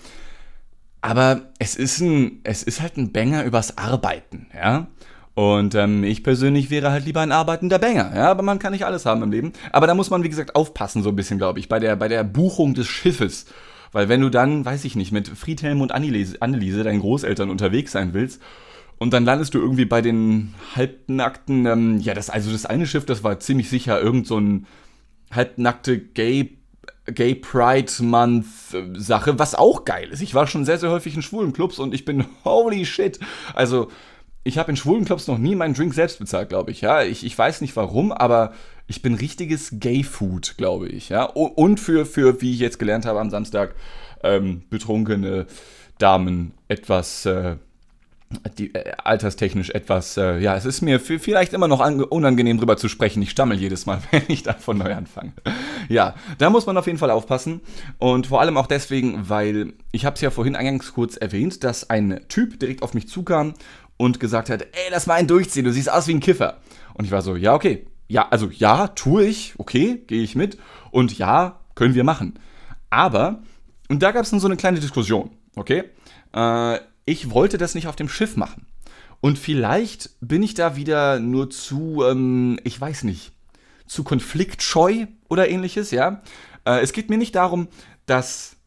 Aber 1.08 1.43
es 1.58 1.78
ist 1.78 2.02
ein, 2.02 2.41
es 2.43 2.63
ist 2.63 2.82
halt 2.82 2.98
ein 2.98 3.13
Banger 3.13 3.46
übers 3.46 3.78
Arbeiten, 3.78 4.48
ja. 4.54 4.88
Und 5.36 5.74
ähm, 5.74 6.04
ich 6.04 6.22
persönlich 6.22 6.70
wäre 6.70 6.91
halt 6.91 7.06
lieber 7.06 7.22
ein 7.22 7.32
arbeitender 7.32 7.80
Banger, 7.80 8.12
ja, 8.13 8.30
aber 8.30 8.43
man 8.43 8.60
kann 8.60 8.74
nicht 8.74 8.86
alles 8.86 9.06
haben 9.06 9.24
im 9.24 9.32
Leben. 9.32 9.54
Aber 9.72 9.88
da 9.88 9.93
muss 9.93 10.10
man, 10.10 10.24
wie 10.24 10.30
gesagt, 10.30 10.58
aufpassen, 10.58 11.04
so 11.04 11.10
ein 11.10 11.15
bisschen, 11.15 11.38
glaube 11.38 11.60
ich, 11.60 11.70
bei 11.70 11.80
der, 11.80 11.96
bei 11.96 12.10
der 12.10 12.26
Buchung 12.26 12.74
des 12.74 12.88
Schiffes. 12.88 13.46
Weil 13.93 14.10
wenn 14.10 14.20
du 14.20 14.30
dann, 14.30 14.65
weiß 14.65 14.84
ich 14.84 14.98
nicht, 14.98 15.13
mit 15.13 15.30
Friedhelm 15.30 15.80
und 15.80 15.93
Anneliese, 15.93 16.41
Anneliese 16.41 16.84
deinen 16.84 17.00
Großeltern 17.00 17.50
unterwegs 17.50 17.93
sein 17.93 18.13
willst, 18.13 18.41
und 18.98 19.13
dann 19.13 19.24
landest 19.24 19.54
du 19.54 19.60
irgendwie 19.60 19.86
bei 19.86 20.02
den 20.02 20.56
halbnackten, 20.76 21.67
ähm, 21.67 22.00
ja, 22.00 22.15
das, 22.15 22.30
also 22.30 22.52
das 22.52 22.65
eine 22.65 22.86
Schiff, 22.86 23.06
das 23.06 23.24
war 23.24 23.39
ziemlich 23.39 23.70
sicher 23.70 24.02
irgend 24.02 24.28
so 24.28 24.38
ein 24.39 24.65
halbnackte 25.32 26.00
Gay 26.00 26.57
Gay 27.13 27.36
Pride 27.36 27.91
Month 28.02 28.46
Sache, 28.93 29.39
was 29.39 29.56
auch 29.56 29.86
geil 29.86 30.10
ist. 30.10 30.22
Ich 30.22 30.34
war 30.34 30.48
schon 30.48 30.65
sehr, 30.65 30.78
sehr 30.78 30.91
häufig 30.91 31.15
in 31.15 31.22
schwulen 31.22 31.54
Clubs 31.54 31.80
und 31.80 31.93
ich 31.93 32.06
bin 32.06 32.26
holy 32.43 32.86
shit. 32.86 33.20
Also, 33.54 33.89
ich 34.43 34.58
habe 34.58 34.72
in 34.72 34.78
schwulen 34.78 35.06
Clubs 35.06 35.28
noch 35.28 35.38
nie 35.38 35.56
meinen 35.56 35.74
Drink 35.74 35.93
selbst 35.93 36.20
bezahlt, 36.20 36.50
glaube 36.50 36.72
ich. 36.72 36.82
Ja, 36.82 37.04
ich, 37.04 37.26
ich 37.26 37.38
weiß 37.38 37.62
nicht 37.62 37.76
warum, 37.76 38.12
aber 38.12 38.54
ich 38.88 39.02
bin 39.02 39.13
richtiges 39.13 39.72
Gay 39.74 40.04
Food, 40.04 40.56
glaube 40.58 40.88
ich. 40.88 41.10
Ja, 41.10 41.24
und 41.24 41.80
für, 41.80 42.06
für, 42.06 42.41
wie 42.41 42.54
ich 42.54 42.60
jetzt 42.60 42.80
gelernt 42.80 43.06
habe 43.06 43.20
am 43.20 43.30
Samstag, 43.30 43.76
ähm, 44.24 44.63
betrunkene 44.70 45.48
Damen 45.98 46.54
etwas 46.67 47.26
äh, 47.26 47.58
die, 48.58 48.74
äh, 48.76 48.92
alterstechnisch 49.04 49.70
etwas, 49.70 50.18
äh, 50.18 50.40
ja, 50.40 50.56
es 50.56 50.66
ist 50.66 50.82
mir 50.82 51.00
vielleicht 51.00 51.54
immer 51.54 51.68
noch 51.68 51.80
unangenehm 51.80 52.58
drüber 52.58 52.78
zu 52.78 52.90
sprechen. 52.90 53.22
Ich 53.22 53.32
stammel 53.32 53.58
jedes 53.58 53.86
Mal, 53.86 54.02
wenn 54.12 54.24
ich 54.28 54.44
da 54.44 54.54
von 54.54 54.78
neu 54.78 54.94
anfange. 54.94 55.34
ja, 55.90 56.16
da 56.38 56.50
muss 56.50 56.66
man 56.66 56.78
auf 56.78 56.88
jeden 56.88 57.00
Fall 57.00 57.12
aufpassen. 57.12 57.62
Und 57.98 58.28
vor 58.28 58.42
allem 58.42 58.58
auch 58.58 58.68
deswegen, 58.68 59.30
weil 59.30 59.74
ich 59.92 60.06
habe 60.06 60.16
es 60.16 60.22
ja 60.22 60.30
vorhin 60.30 60.56
eingangs 60.56 60.94
kurz 60.94 61.16
erwähnt, 61.18 61.63
dass 61.63 61.90
ein 61.90 62.22
Typ 62.28 62.60
direkt 62.60 62.84
auf 62.84 62.94
mich 62.94 63.08
zukam 63.08 63.54
und 63.96 64.20
gesagt 64.20 64.50
hat, 64.50 64.62
ey, 64.62 64.92
lass 64.92 65.08
mal 65.08 65.16
einen 65.16 65.28
durchziehen, 65.28 65.66
du 65.66 65.72
siehst 65.72 65.92
aus 65.92 66.08
wie 66.08 66.13
ein 66.13 66.20
Kiffer. 66.20 66.58
Und 66.94 67.06
ich 67.06 67.12
war 67.12 67.22
so, 67.22 67.36
ja, 67.36 67.54
okay. 67.54 67.86
Ja, 68.10 68.28
also 68.30 68.50
ja, 68.50 68.88
tue 68.90 69.26
ich, 69.26 69.54
okay, 69.58 70.04
gehe 70.08 70.24
ich 70.24 70.36
mit. 70.36 70.58
Und 70.92 71.18
ja, 71.18 71.60
können 71.76 71.96
wir 71.96 72.04
machen. 72.04 72.40
Aber, 72.90 73.42
und 73.90 74.02
da 74.02 74.12
gab 74.12 74.24
es 74.24 74.32
dann 74.32 74.40
so 74.40 74.48
eine 74.48 74.56
kleine 74.56 74.80
Diskussion, 74.80 75.32
okay? 75.56 75.84
Äh, 76.34 76.80
ich 77.08 77.32
wollte 77.32 77.58
das 77.58 77.74
nicht 77.74 77.88
auf 77.88 77.96
dem 77.96 78.10
Schiff 78.10 78.36
machen. 78.36 78.67
Und 79.22 79.39
vielleicht 79.39 80.12
bin 80.20 80.43
ich 80.43 80.54
da 80.54 80.76
wieder 80.76 81.20
nur 81.20 81.50
zu, 81.50 82.04
ähm, 82.06 82.60
ich 82.63 82.80
weiß 82.80 83.04
nicht, 83.04 83.32
zu 83.88 84.04
konfliktscheu 84.04 85.08
oder 85.30 85.50
ähnliches, 85.50 85.89
ja. 85.89 86.22
Äh, 86.65 86.82
es 86.82 86.93
geht 86.93 87.10
mir 87.10 87.17
nicht 87.17 87.34
darum, 87.34 87.70
dass, 88.06 88.58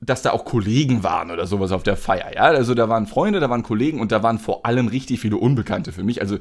dass 0.00 0.22
da 0.22 0.32
auch 0.32 0.46
Kollegen 0.46 1.02
waren 1.02 1.30
oder 1.30 1.46
sowas 1.46 1.70
auf 1.70 1.82
der 1.82 1.96
Feier, 1.96 2.34
ja. 2.34 2.42
Also 2.42 2.74
da 2.74 2.88
waren 2.88 3.06
Freunde, 3.06 3.38
da 3.38 3.50
waren 3.50 3.62
Kollegen 3.62 4.00
und 4.00 4.10
da 4.10 4.22
waren 4.22 4.38
vor 4.38 4.64
allem 4.66 4.88
richtig 4.88 5.20
viele 5.20 5.36
Unbekannte 5.36 5.92
für 5.92 6.02
mich. 6.02 6.22
Also 6.22 6.38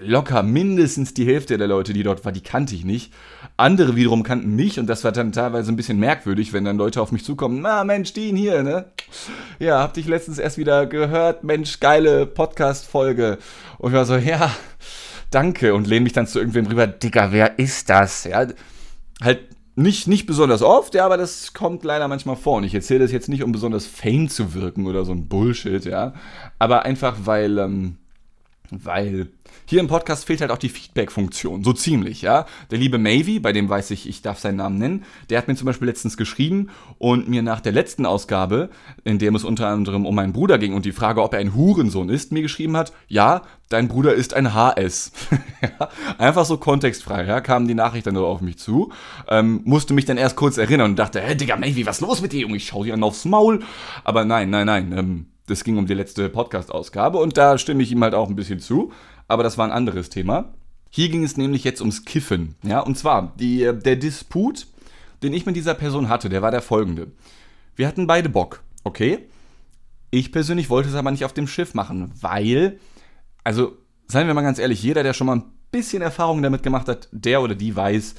locker 0.00 0.42
mindestens 0.42 1.14
die 1.14 1.26
Hälfte 1.26 1.58
der 1.58 1.68
Leute, 1.68 1.92
die 1.92 2.02
dort 2.02 2.24
war, 2.24 2.32
die 2.32 2.42
kannte 2.42 2.74
ich 2.74 2.84
nicht. 2.84 3.12
Andere 3.56 3.96
wiederum 3.96 4.22
kannten 4.22 4.56
mich 4.56 4.78
und 4.78 4.86
das 4.86 5.04
war 5.04 5.12
dann 5.12 5.32
teilweise 5.32 5.72
ein 5.72 5.76
bisschen 5.76 5.98
merkwürdig, 5.98 6.52
wenn 6.52 6.64
dann 6.64 6.76
Leute 6.76 7.00
auf 7.00 7.12
mich 7.12 7.24
zukommen, 7.24 7.60
na 7.60 7.84
Mensch, 7.84 8.12
Dean 8.12 8.36
hier, 8.36 8.62
ne? 8.62 8.86
Ja, 9.58 9.80
hab 9.80 9.94
dich 9.94 10.06
letztens 10.06 10.38
erst 10.38 10.58
wieder 10.58 10.86
gehört, 10.86 11.44
Mensch, 11.44 11.80
geile 11.80 12.26
Podcast-Folge. 12.26 13.38
Und 13.78 13.92
ich 13.92 13.96
war 13.96 14.06
so, 14.06 14.16
ja, 14.16 14.50
danke 15.30 15.74
und 15.74 15.86
lehne 15.86 16.02
mich 16.02 16.12
dann 16.12 16.26
zu 16.26 16.38
irgendwem 16.38 16.66
rüber, 16.66 16.86
Digga, 16.86 17.32
wer 17.32 17.58
ist 17.58 17.90
das? 17.90 18.24
Ja, 18.24 18.46
halt 19.22 19.40
nicht, 19.76 20.06
nicht 20.06 20.26
besonders 20.26 20.62
oft, 20.62 20.94
ja, 20.94 21.04
aber 21.04 21.16
das 21.16 21.52
kommt 21.52 21.84
leider 21.84 22.06
manchmal 22.06 22.36
vor. 22.36 22.58
Und 22.58 22.64
ich 22.64 22.74
erzähle 22.74 23.00
das 23.00 23.12
jetzt 23.12 23.28
nicht, 23.28 23.42
um 23.42 23.52
besonders 23.52 23.86
fame 23.86 24.28
zu 24.28 24.54
wirken 24.54 24.86
oder 24.86 25.04
so 25.04 25.12
ein 25.12 25.28
Bullshit, 25.28 25.84
ja. 25.84 26.14
Aber 26.58 26.84
einfach, 26.84 27.16
weil, 27.24 27.58
ähm, 27.58 27.96
weil 28.82 29.28
hier 29.66 29.80
im 29.80 29.86
Podcast 29.86 30.26
fehlt 30.26 30.40
halt 30.40 30.50
auch 30.50 30.58
die 30.58 30.68
Feedback-Funktion, 30.68 31.64
so 31.64 31.72
ziemlich, 31.72 32.22
ja. 32.22 32.46
Der 32.70 32.78
liebe 32.78 32.98
Mavy, 32.98 33.38
bei 33.38 33.52
dem 33.52 33.68
weiß 33.68 33.90
ich, 33.92 34.08
ich 34.08 34.20
darf 34.20 34.38
seinen 34.38 34.56
Namen 34.56 34.78
nennen, 34.78 35.04
der 35.30 35.38
hat 35.38 35.48
mir 35.48 35.54
zum 35.54 35.66
Beispiel 35.66 35.88
letztens 35.88 36.16
geschrieben 36.16 36.70
und 36.98 37.28
mir 37.28 37.42
nach 37.42 37.60
der 37.60 37.72
letzten 37.72 38.04
Ausgabe, 38.04 38.68
in 39.04 39.18
dem 39.18 39.34
es 39.34 39.44
unter 39.44 39.68
anderem 39.68 40.06
um 40.06 40.14
meinen 40.14 40.32
Bruder 40.32 40.58
ging 40.58 40.74
und 40.74 40.84
die 40.84 40.92
Frage, 40.92 41.22
ob 41.22 41.32
er 41.32 41.40
ein 41.40 41.54
Hurensohn 41.54 42.08
ist, 42.08 42.32
mir 42.32 42.42
geschrieben 42.42 42.76
hat, 42.76 42.92
ja, 43.08 43.42
dein 43.68 43.88
Bruder 43.88 44.14
ist 44.14 44.34
ein 44.34 44.54
HS. 44.54 45.12
Einfach 46.18 46.44
so 46.44 46.58
kontextfrei, 46.58 47.24
ja, 47.24 47.40
kam 47.40 47.66
die 47.66 47.74
Nachricht 47.74 48.06
dann 48.06 48.14
nur 48.14 48.26
auf 48.26 48.40
mich 48.40 48.58
zu, 48.58 48.92
ähm, 49.28 49.62
musste 49.64 49.94
mich 49.94 50.04
dann 50.04 50.18
erst 50.18 50.36
kurz 50.36 50.58
erinnern 50.58 50.90
und 50.90 50.98
dachte, 50.98 51.20
hä, 51.20 51.34
Digga, 51.34 51.56
Mavy, 51.56 51.86
was 51.86 52.00
los 52.00 52.20
mit 52.20 52.32
dir? 52.32 52.46
Und 52.46 52.54
ich 52.54 52.66
schau 52.66 52.84
dir 52.84 52.94
an 52.94 53.02
aufs 53.02 53.24
Maul. 53.24 53.60
Aber 54.04 54.24
nein, 54.24 54.50
nein, 54.50 54.66
nein, 54.66 54.94
ähm, 54.96 55.26
das 55.46 55.64
ging 55.64 55.76
um 55.78 55.86
die 55.86 55.94
letzte 55.94 56.28
Podcast-Ausgabe 56.28 57.18
und 57.18 57.36
da 57.36 57.58
stimme 57.58 57.82
ich 57.82 57.92
ihm 57.92 58.02
halt 58.02 58.14
auch 58.14 58.28
ein 58.28 58.36
bisschen 58.36 58.60
zu, 58.60 58.92
aber 59.28 59.42
das 59.42 59.58
war 59.58 59.66
ein 59.66 59.72
anderes 59.72 60.10
Thema. 60.10 60.54
Hier 60.90 61.08
ging 61.08 61.24
es 61.24 61.36
nämlich 61.36 61.64
jetzt 61.64 61.80
ums 61.80 62.04
Kiffen, 62.04 62.54
ja, 62.62 62.80
und 62.80 62.96
zwar 62.96 63.32
die, 63.38 63.70
der 63.84 63.96
Disput, 63.96 64.66
den 65.22 65.32
ich 65.32 65.46
mit 65.46 65.56
dieser 65.56 65.74
Person 65.74 66.08
hatte, 66.08 66.28
der 66.28 66.42
war 66.42 66.50
der 66.50 66.62
folgende. 66.62 67.08
Wir 67.76 67.88
hatten 67.88 68.06
beide 68.06 68.28
Bock, 68.28 68.62
okay? 68.84 69.26
Ich 70.10 70.30
persönlich 70.30 70.70
wollte 70.70 70.88
es 70.88 70.94
aber 70.94 71.10
nicht 71.10 71.24
auf 71.24 71.32
dem 71.32 71.48
Schiff 71.48 71.74
machen, 71.74 72.12
weil, 72.20 72.78
also, 73.42 73.76
seien 74.06 74.28
wir 74.28 74.34
mal 74.34 74.42
ganz 74.42 74.58
ehrlich, 74.58 74.82
jeder, 74.82 75.02
der 75.02 75.12
schon 75.12 75.26
mal 75.26 75.36
ein 75.36 75.44
bisschen 75.72 76.02
Erfahrung 76.02 76.40
damit 76.42 76.62
gemacht 76.62 76.86
hat, 76.88 77.08
der 77.10 77.42
oder 77.42 77.56
die 77.56 77.74
weiß, 77.74 78.14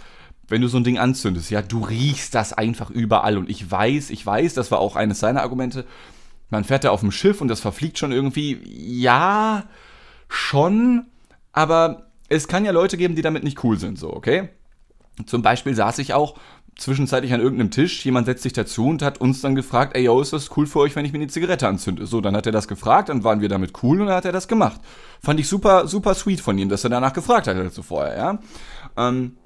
wenn 0.47 0.61
du 0.61 0.67
so 0.67 0.77
ein 0.77 0.83
Ding 0.83 0.97
anzündest, 0.97 1.49
ja, 1.49 1.61
du 1.61 1.81
riechst 1.81 2.35
das 2.35 2.53
einfach 2.53 2.89
überall. 2.89 3.37
Und 3.37 3.49
ich 3.49 3.69
weiß, 3.69 4.09
ich 4.09 4.25
weiß, 4.25 4.53
das 4.53 4.71
war 4.71 4.79
auch 4.79 4.95
eines 4.95 5.19
seiner 5.19 5.41
Argumente, 5.41 5.85
man 6.55 6.63
fährt 6.63 6.85
da 6.85 6.89
auf 6.89 7.01
dem 7.01 7.11
Schiff 7.11 7.41
und 7.41 7.49
das 7.49 7.59
verfliegt 7.59 7.99
schon 7.99 8.13
irgendwie. 8.13 8.59
Ja, 8.65 9.65
schon, 10.29 11.05
aber 11.51 12.07
es 12.29 12.47
kann 12.47 12.65
ja 12.65 12.71
Leute 12.71 12.97
geben, 12.97 13.15
die 13.15 13.21
damit 13.21 13.43
nicht 13.43 13.63
cool 13.63 13.77
sind, 13.77 13.99
so, 13.99 14.11
okay? 14.13 14.49
Zum 15.25 15.41
Beispiel 15.41 15.75
saß 15.75 15.99
ich 15.99 16.13
auch 16.13 16.35
zwischenzeitlich 16.77 17.33
an 17.33 17.41
irgendeinem 17.41 17.71
Tisch, 17.71 18.05
jemand 18.05 18.25
setzt 18.25 18.43
sich 18.43 18.53
dazu 18.53 18.87
und 18.87 19.01
hat 19.01 19.19
uns 19.19 19.41
dann 19.41 19.55
gefragt, 19.55 19.95
ey, 19.95 20.03
yo, 20.03 20.19
ist 20.21 20.33
das 20.33 20.55
cool 20.57 20.65
für 20.65 20.79
euch, 20.79 20.95
wenn 20.95 21.05
ich 21.05 21.11
mir 21.11 21.19
eine 21.19 21.27
Zigarette 21.27 21.67
anzünde? 21.67 22.05
So, 22.05 22.21
dann 22.21 22.35
hat 22.35 22.45
er 22.45 22.51
das 22.51 22.67
gefragt, 22.67 23.09
dann 23.09 23.23
waren 23.23 23.41
wir 23.41 23.49
damit 23.49 23.73
cool 23.83 24.01
und 24.01 24.07
dann 24.07 24.15
hat 24.15 24.25
er 24.25 24.31
das 24.31 24.47
gemacht. 24.47 24.81
Fand 25.21 25.39
ich 25.39 25.47
super, 25.47 25.87
super 25.87 26.13
sweet 26.15 26.41
von 26.41 26.57
ihm, 26.57 26.69
dass 26.69 26.83
er 26.83 26.89
danach 26.89 27.13
gefragt 27.13 27.47
hat, 27.47 27.57
dazu 27.57 27.83
vorher, 27.83 28.17
ja? 28.17 28.39
Ähm, 28.97 29.37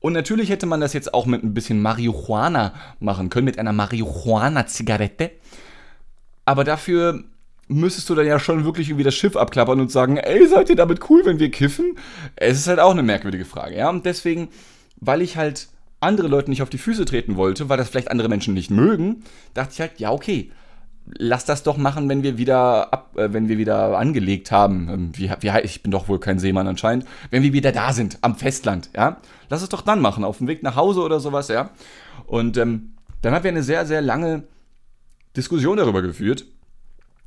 und 0.00 0.14
natürlich 0.14 0.50
hätte 0.50 0.66
man 0.66 0.80
das 0.80 0.92
jetzt 0.92 1.14
auch 1.14 1.26
mit 1.26 1.44
ein 1.44 1.54
bisschen 1.54 1.80
Marihuana 1.80 2.74
machen 3.00 3.30
können, 3.30 3.44
mit 3.44 3.58
einer 3.58 3.72
Marihuana-Zigarette. 3.72 5.30
Aber 6.44 6.64
dafür 6.64 7.24
müsstest 7.68 8.10
du 8.10 8.14
dann 8.14 8.26
ja 8.26 8.38
schon 8.38 8.64
wirklich 8.64 8.88
irgendwie 8.88 9.04
das 9.04 9.14
Schiff 9.14 9.36
abklappern 9.36 9.80
und 9.80 9.90
sagen, 9.90 10.16
ey, 10.16 10.46
seid 10.46 10.68
ihr 10.70 10.76
damit 10.76 11.08
cool, 11.10 11.24
wenn 11.24 11.38
wir 11.38 11.50
kiffen? 11.50 11.96
Es 12.36 12.58
ist 12.58 12.68
halt 12.68 12.80
auch 12.80 12.90
eine 12.90 13.02
merkwürdige 13.02 13.44
Frage, 13.44 13.76
ja. 13.76 13.88
Und 13.88 14.06
deswegen, 14.06 14.48
weil 14.96 15.22
ich 15.22 15.36
halt 15.36 15.68
andere 16.00 16.28
Leute 16.28 16.50
nicht 16.50 16.62
auf 16.62 16.70
die 16.70 16.78
Füße 16.78 17.04
treten 17.04 17.36
wollte, 17.36 17.68
weil 17.68 17.78
das 17.78 17.88
vielleicht 17.88 18.10
andere 18.10 18.28
Menschen 18.28 18.54
nicht 18.54 18.70
mögen, 18.70 19.22
dachte 19.54 19.72
ich 19.72 19.80
halt, 19.80 20.00
ja, 20.00 20.10
okay, 20.10 20.50
lass 21.06 21.44
das 21.44 21.62
doch 21.62 21.76
machen, 21.76 22.08
wenn 22.08 22.22
wir 22.22 22.38
wieder 22.38 22.92
ab, 22.92 23.16
äh, 23.16 23.32
wenn 23.32 23.48
wir 23.48 23.58
wieder 23.58 23.96
angelegt 23.96 24.50
haben. 24.50 24.88
Ähm, 24.88 25.12
wie, 25.14 25.30
wie, 25.40 25.60
ich 25.62 25.82
bin 25.82 25.92
doch 25.92 26.08
wohl 26.08 26.20
kein 26.20 26.38
Seemann 26.38 26.66
anscheinend. 26.66 27.06
Wenn 27.30 27.42
wir 27.42 27.52
wieder 27.52 27.72
da 27.72 27.92
sind, 27.92 28.18
am 28.20 28.36
Festland, 28.36 28.90
ja. 28.96 29.18
Lass 29.48 29.62
es 29.62 29.68
doch 29.68 29.82
dann 29.82 30.00
machen, 30.00 30.24
auf 30.24 30.38
dem 30.38 30.48
Weg 30.48 30.62
nach 30.62 30.76
Hause 30.76 31.02
oder 31.02 31.20
sowas, 31.20 31.48
ja. 31.48 31.70
Und 32.26 32.56
ähm, 32.56 32.94
dann 33.20 33.34
haben 33.34 33.44
wir 33.44 33.50
eine 33.50 33.62
sehr, 33.62 33.86
sehr 33.86 34.00
lange 34.00 34.44
Diskussion 35.36 35.76
darüber 35.76 36.02
geführt, 36.02 36.44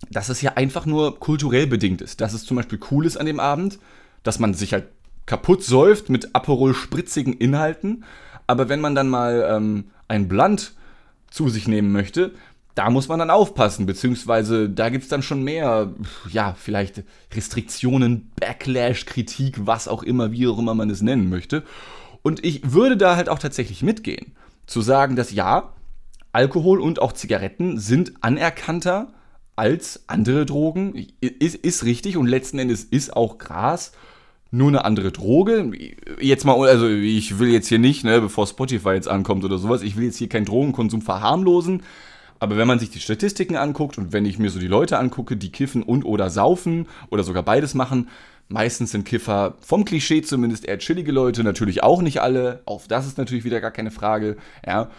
dass 0.10 0.30
es 0.30 0.42
ja 0.42 0.54
einfach 0.54 0.86
nur 0.86 1.20
kulturell 1.20 1.68
bedingt 1.68 2.02
ist. 2.02 2.22
Dass 2.22 2.34
es 2.34 2.46
zum 2.46 2.58
Beispiel 2.58 2.80
cool 2.92 3.06
ist 3.06 3.18
an 3.18 3.26
dem 3.26 3.40
Abend, 3.40 3.80
dass 4.24 4.40
man 4.40 4.54
sich 4.54 4.74
halt 4.74 4.88
kaputt 5.26 5.64
säuft 5.64 6.10
mit 6.10 6.36
Aperol-spritzigen 6.36 7.34
Inhalten. 7.34 8.04
Aber 8.48 8.70
wenn 8.70 8.82
man 8.82 8.96
dann 8.96 9.10
mal 9.10 9.48
ähm, 9.50 9.86
ein 10.08 10.28
Blunt 10.28 10.74
zu 11.32 11.50
sich 11.50 11.68
nehmen 11.68 11.92
möchte, 11.92 12.32
da 12.76 12.90
muss 12.90 13.08
man 13.08 13.20
dann 13.20 13.30
aufpassen, 13.30 13.86
beziehungsweise 13.86 14.70
da 14.70 14.90
gibt 14.90 15.06
es 15.06 15.10
dann 15.10 15.24
schon 15.24 15.44
mehr, 15.44 15.94
ja, 16.30 16.56
vielleicht 16.60 17.04
Restriktionen, 17.34 18.32
Backlash, 18.40 19.06
Kritik, 19.06 19.66
was 19.66 19.88
auch 19.88 20.04
immer, 20.04 20.34
wie 20.34 20.48
auch 20.48 20.60
immer 20.60 20.76
man 20.76 20.90
es 20.90 21.02
nennen 21.02 21.30
möchte. 21.30 21.64
Und 22.22 22.44
ich 22.44 22.74
würde 22.74 22.98
da 22.98 23.16
halt 23.16 23.30
auch 23.30 23.40
tatsächlich 23.40 23.82
mitgehen. 23.82 24.34
Zu 24.68 24.82
sagen, 24.82 25.16
dass 25.16 25.32
ja, 25.32 25.72
Alkohol 26.36 26.82
und 26.82 27.02
auch 27.02 27.14
Zigaretten 27.14 27.80
sind 27.80 28.14
anerkannter 28.20 29.14
als 29.56 30.04
andere 30.08 30.46
Drogen. 30.46 31.08
Ist, 31.22 31.56
ist 31.56 31.86
richtig 31.86 32.18
und 32.18 32.28
letzten 32.28 32.60
Endes 32.60 32.84
ist 32.84 33.16
auch 33.16 33.38
Gras 33.38 33.94
nur 34.52 34.68
eine 34.68 34.84
andere 34.84 35.14
Droge. 35.14 35.72
Jetzt 36.20 36.44
mal, 36.44 36.58
also 36.68 36.90
ich 36.90 37.40
will 37.40 37.48
jetzt 37.48 37.70
hier 37.70 37.80
nicht, 37.80 38.04
ne, 38.04 38.20
bevor 38.20 38.48
Spotify 38.48 38.90
jetzt 38.90 39.08
ankommt 39.08 39.46
oder 39.46 39.58
sowas, 39.58 39.82
ich 39.82 39.96
will 39.96 40.04
jetzt 40.04 40.18
hier 40.18 40.28
keinen 40.28 40.44
Drogenkonsum 40.44 41.02
verharmlosen. 41.02 41.84
Aber 42.40 42.58
wenn 42.58 42.68
man 42.68 42.80
sich 42.80 42.90
die 42.90 43.00
Statistiken 43.00 43.56
anguckt 43.56 43.98
und 43.98 44.12
wenn 44.12 44.26
ich 44.26 44.38
mir 44.38 44.50
so 44.50 44.60
die 44.60 44.68
Leute 44.68 45.00
angucke, 45.00 45.38
die 45.38 45.54
kiffen 45.54 45.84
und 45.84 46.04
oder 46.04 46.30
saufen 46.30 46.88
oder 47.10 47.24
sogar 47.24 47.44
beides 47.44 47.76
machen, 47.76 48.10
meistens 48.50 48.92
sind 48.92 49.06
Kiffer 49.06 49.56
vom 49.62 49.86
Klischee 49.86 50.22
zumindest 50.22 50.66
eher 50.66 50.80
chillige 50.80 51.14
Leute, 51.14 51.46
natürlich 51.46 51.82
auch 51.82 52.02
nicht 52.02 52.20
alle, 52.22 52.62
auf 52.66 52.90
das 52.90 53.08
ist 53.08 53.18
natürlich 53.18 53.46
wieder 53.46 53.62
gar 53.62 53.72
keine 53.72 53.92
Frage, 53.92 54.36
ja. 54.68 54.90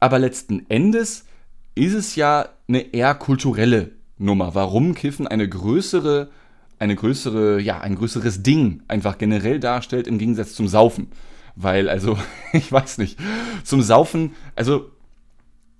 Aber 0.00 0.18
letzten 0.18 0.68
Endes 0.68 1.24
ist 1.74 1.94
es 1.94 2.16
ja 2.16 2.48
eine 2.68 2.92
eher 2.92 3.14
kulturelle 3.14 3.92
Nummer, 4.18 4.54
warum 4.54 4.94
Kiffen 4.94 5.26
eine 5.26 5.48
größere, 5.48 6.30
eine 6.78 6.96
größere, 6.96 7.60
ja, 7.60 7.80
ein 7.80 7.94
größeres 7.94 8.42
Ding 8.42 8.82
einfach 8.88 9.18
generell 9.18 9.60
darstellt 9.60 10.06
im 10.06 10.18
Gegensatz 10.18 10.54
zum 10.54 10.68
Saufen. 10.68 11.08
Weil, 11.56 11.88
also, 11.88 12.18
ich 12.52 12.70
weiß 12.70 12.98
nicht, 12.98 13.18
zum 13.64 13.82
Saufen, 13.82 14.32
also 14.56 14.90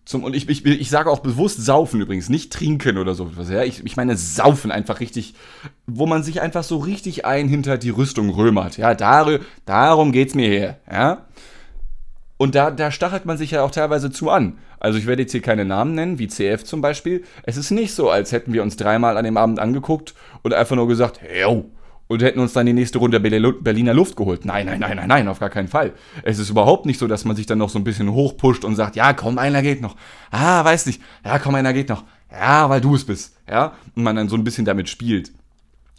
zum, 0.09 0.25
und 0.25 0.35
ich, 0.35 0.49
ich, 0.49 0.65
ich 0.65 0.89
sage 0.89 1.11
auch 1.11 1.19
bewusst 1.19 1.63
saufen 1.63 2.01
übrigens, 2.01 2.31
nicht 2.31 2.51
trinken 2.51 2.97
oder 2.97 3.15
so 3.15 3.27
etwas. 3.27 3.51
Ja? 3.51 3.63
Ich, 3.63 3.85
ich 3.85 3.95
meine 3.95 4.17
saufen 4.17 4.71
einfach 4.71 5.01
richtig, 5.01 5.35
wo 5.87 6.07
man 6.07 6.23
sich 6.23 6.41
einfach 6.41 6.65
so 6.65 6.79
richtig 6.79 7.27
ein 7.27 7.47
hinter 7.47 7.77
die 7.77 7.91
Rüstung 7.91 8.31
römert. 8.31 8.79
Ja, 8.79 8.95
dar, 8.95 9.39
darum 9.67 10.13
geht's 10.13 10.35
mir 10.35 10.49
hier. 10.49 10.79
Ja? 10.91 11.27
Und 12.39 12.55
da, 12.55 12.71
da 12.71 12.91
stachelt 12.91 13.27
man 13.27 13.37
sich 13.37 13.51
ja 13.51 13.63
auch 13.63 13.71
teilweise 13.71 14.11
zu 14.11 14.31
an. 14.31 14.59
Also 14.81 14.99
ich 14.99 15.07
werde 15.07 15.23
jetzt 15.23 15.33
hier 15.33 15.43
keine 15.43 15.65
Namen 15.65 15.95
nennen, 15.95 16.19
wie 16.19 16.29
CF 16.29 16.65
zum 16.65 16.81
Beispiel. 16.81 17.25
Es 17.43 17.57
ist 17.57 17.71
nicht 17.71 17.93
so, 17.93 18.11
als 18.11 18.33
hätten 18.33 18.53
wir 18.53 18.63
uns 18.63 18.77
dreimal 18.77 19.17
an 19.17 19.25
dem 19.25 19.37
Abend 19.37 19.59
angeguckt 19.59 20.15
und 20.43 20.55
einfach 20.55 20.77
nur 20.77 20.89
gesagt, 20.89 21.21
yo, 21.43 21.71
und 22.09 22.23
hätten 22.23 22.41
uns 22.41 22.55
dann 22.55 22.67
die 22.67 22.73
nächste 22.73 22.99
Runde 22.99 23.21
Berliner 23.21 23.93
Luft 23.93 24.17
geholt. 24.17 24.45
Nein, 24.45 24.67
nein, 24.67 24.81
nein, 24.81 24.97
nein, 24.97 25.09
nein, 25.09 25.29
auf 25.29 25.41
gar 25.41 25.51
keinen 25.51 25.69
Fall. 25.69 25.93
Es 26.23 26.39
ist 26.39 26.49
überhaupt 26.49 26.87
nicht 26.87 26.99
so, 26.99 27.07
dass 27.07 27.25
man 27.25 27.37
sich 27.37 27.47
dann 27.47 27.59
noch 27.59 27.69
so 27.69 27.79
ein 27.79 27.85
bisschen 27.85 28.13
hochpusht 28.13 28.65
und 28.65 28.77
sagt, 28.77 28.97
ja, 28.97 29.13
komm, 29.13 29.39
einer 29.39 29.61
geht 29.61 29.83
noch. 29.83 29.95
Ah, 30.31 30.65
weiß 30.65 30.87
nicht. 30.87 31.03
Ja, 31.25 31.39
komm, 31.39 31.55
einer 31.55 31.73
geht 31.73 31.91
noch. 31.91 32.05
Ja, 32.31 32.71
weil 32.71 32.81
du 32.81 32.95
es 32.95 33.05
bist. 33.05 33.37
Ja, 33.49 33.75
und 33.95 34.03
man 34.03 34.17
dann 34.17 34.29
so 34.29 34.37
ein 34.37 34.45
bisschen 34.45 34.65
damit 34.65 34.89
spielt. 34.89 35.33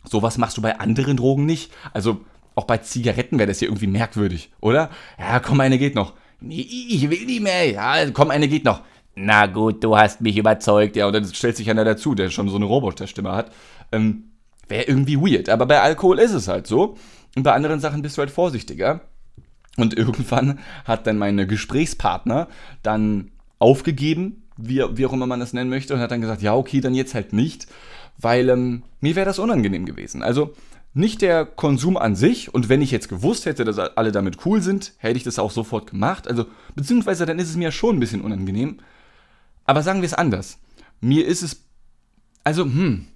Sowas 0.04 0.38
machst 0.38 0.58
du 0.58 0.62
bei 0.62 0.80
anderen 0.80 1.17
Drogen 1.17 1.45
nicht. 1.45 1.71
Also 1.93 2.21
auch 2.56 2.65
bei 2.65 2.78
Zigaretten 2.78 3.38
wäre 3.38 3.47
das 3.47 3.60
hier 3.60 3.67
irgendwie 3.67 3.88
merkwürdig, 3.88 4.52
oder? 4.62 4.89
Ja, 5.19 5.39
komm, 5.39 5.60
eine 5.60 5.78
geht 5.78 5.95
noch. 5.95 6.13
Ich 6.47 7.10
will 7.10 7.25
nicht 7.25 7.41
mehr. 7.41 7.71
Ja, 7.71 8.10
komm, 8.12 8.32
eine 8.32 8.47
geht 8.47 8.65
noch. 8.65 8.82
Na 9.15 9.47
gut, 9.47 9.84
du 9.84 9.97
hast 9.97 10.21
mich 10.21 10.38
überzeugt. 10.38 10.95
Ja, 10.95 11.08
und 11.08 11.13
dann 11.13 11.25
stellt 11.25 11.58
sich 11.58 11.69
einer 11.69 11.84
dazu, 11.84 12.15
der 12.15 12.30
schon 12.30 12.49
so 12.49 12.56
eine 12.56 12.65
Roboterstimme 12.65 13.32
hat. 13.32 13.52
Ähm, 13.91 14.23
Wäre 14.67 14.84
irgendwie 14.84 15.17
weird. 15.19 15.49
Aber 15.49 15.65
bei 15.65 15.82
Alkohol 15.82 16.19
ist 16.19 16.34
es 16.34 16.47
halt 16.47 16.67
so. 16.67 16.95
Und 17.36 17.43
bei 17.43 17.54
anderen 17.54 17.80
Sachen 17.80 18.02
bist 18.02 18.17
du 18.17 18.21
halt 18.21 18.32
vorsichtiger. 18.32 19.02
Und 19.78 19.97
irgendwann 19.97 20.60
hat 20.86 21.08
dann 21.08 21.17
mein 21.17 21.47
Gesprächspartner 21.47 22.47
dann 22.84 23.32
aufgegeben, 23.58 24.43
wie, 24.58 24.84
wie 24.91 25.06
auch 25.06 25.13
immer 25.13 25.28
man 25.28 25.39
das 25.39 25.54
nennen 25.54 25.69
möchte, 25.69 25.93
und 25.93 25.99
hat 25.99 26.12
dann 26.12 26.21
gesagt, 26.21 26.41
ja, 26.41 26.56
okay, 26.56 26.82
dann 26.82 26.95
jetzt 26.95 27.13
halt 27.13 27.34
nicht, 27.34 27.67
weil 28.17 28.49
ähm, 28.49 28.84
mir 28.99 29.15
wäre 29.15 29.25
das 29.25 29.39
unangenehm 29.39 29.86
gewesen. 29.86 30.21
Also 30.21 30.54
nicht 31.00 31.22
der 31.22 31.46
Konsum 31.46 31.98
an 31.98 32.16
sich, 32.16 32.54
und 32.54 32.70
wenn 32.70 32.82
ich 32.82 32.92
jetzt 32.92 33.10
gewusst 33.10 33.46
hätte, 33.46 33.66
dass 33.66 33.80
alle 33.80 34.12
damit 34.12 34.46
cool 34.46 34.62
sind, 34.62 34.94
hätte 34.98 35.18
ich 35.18 35.24
das 35.24 35.40
auch 35.40 35.52
sofort 35.52 35.90
gemacht. 35.90 36.28
Also, 36.28 36.46
beziehungsweise 36.76 37.26
dann 37.26 37.40
ist 37.40 37.50
es 37.50 37.56
mir 37.56 37.72
schon 37.72 37.98
ein 37.98 38.00
bisschen 38.00 38.22
unangenehm. 38.22 38.80
Aber 39.66 39.82
sagen 39.82 40.02
wir 40.02 40.08
es 40.08 40.14
anders. 40.14 40.60
Mir 41.02 41.26
ist 41.26 41.42
es. 41.42 41.64
Also, 42.44 42.66
hm, 42.66 43.08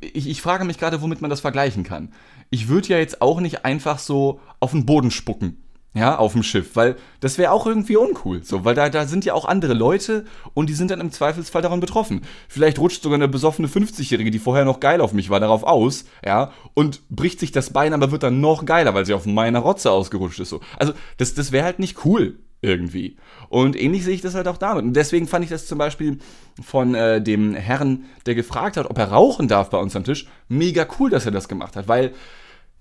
ich, 0.00 0.28
ich 0.28 0.42
frage 0.42 0.64
mich 0.64 0.78
gerade, 0.78 1.00
womit 1.00 1.20
man 1.20 1.30
das 1.30 1.40
vergleichen 1.40 1.84
kann. 1.84 2.12
Ich 2.50 2.68
würde 2.68 2.88
ja 2.88 2.98
jetzt 2.98 3.22
auch 3.22 3.40
nicht 3.40 3.64
einfach 3.64 3.98
so 3.98 4.40
auf 4.60 4.72
den 4.72 4.86
Boden 4.86 5.10
spucken. 5.10 5.62
Ja, 5.96 6.18
auf 6.18 6.32
dem 6.34 6.42
Schiff, 6.42 6.76
weil 6.76 6.96
das 7.20 7.38
wäre 7.38 7.52
auch 7.52 7.66
irgendwie 7.66 7.96
uncool, 7.96 8.44
so, 8.44 8.66
weil 8.66 8.74
da, 8.74 8.90
da 8.90 9.06
sind 9.06 9.24
ja 9.24 9.32
auch 9.32 9.46
andere 9.46 9.72
Leute 9.72 10.26
und 10.52 10.68
die 10.68 10.74
sind 10.74 10.90
dann 10.90 11.00
im 11.00 11.10
Zweifelsfall 11.10 11.62
davon 11.62 11.80
betroffen. 11.80 12.20
Vielleicht 12.48 12.78
rutscht 12.78 13.02
sogar 13.02 13.16
eine 13.16 13.28
besoffene 13.28 13.66
50-Jährige, 13.66 14.30
die 14.30 14.38
vorher 14.38 14.66
noch 14.66 14.80
geil 14.80 15.00
auf 15.00 15.14
mich 15.14 15.30
war, 15.30 15.40
darauf 15.40 15.62
aus, 15.62 16.04
ja, 16.22 16.52
und 16.74 17.00
bricht 17.08 17.40
sich 17.40 17.50
das 17.50 17.70
Bein, 17.70 17.94
aber 17.94 18.10
wird 18.10 18.24
dann 18.24 18.42
noch 18.42 18.66
geiler, 18.66 18.92
weil 18.92 19.06
sie 19.06 19.14
auf 19.14 19.24
meiner 19.24 19.60
Rotze 19.60 19.90
ausgerutscht 19.90 20.38
ist, 20.38 20.50
so. 20.50 20.60
Also, 20.78 20.92
das, 21.16 21.32
das 21.32 21.50
wäre 21.50 21.64
halt 21.64 21.78
nicht 21.78 22.04
cool, 22.04 22.40
irgendwie. 22.60 23.16
Und 23.48 23.74
ähnlich 23.74 24.04
sehe 24.04 24.14
ich 24.14 24.20
das 24.20 24.34
halt 24.34 24.48
auch 24.48 24.58
damit. 24.58 24.84
Und 24.84 24.92
deswegen 24.94 25.26
fand 25.26 25.44
ich 25.44 25.50
das 25.50 25.66
zum 25.66 25.78
Beispiel 25.78 26.18
von 26.62 26.94
äh, 26.94 27.22
dem 27.22 27.54
Herrn, 27.54 28.04
der 28.26 28.34
gefragt 28.34 28.76
hat, 28.76 28.90
ob 28.90 28.98
er 28.98 29.12
rauchen 29.12 29.48
darf 29.48 29.70
bei 29.70 29.78
uns 29.78 29.96
am 29.96 30.04
Tisch, 30.04 30.26
mega 30.48 30.86
cool, 30.98 31.08
dass 31.08 31.24
er 31.24 31.32
das 31.32 31.48
gemacht 31.48 31.74
hat, 31.74 31.88
weil 31.88 32.12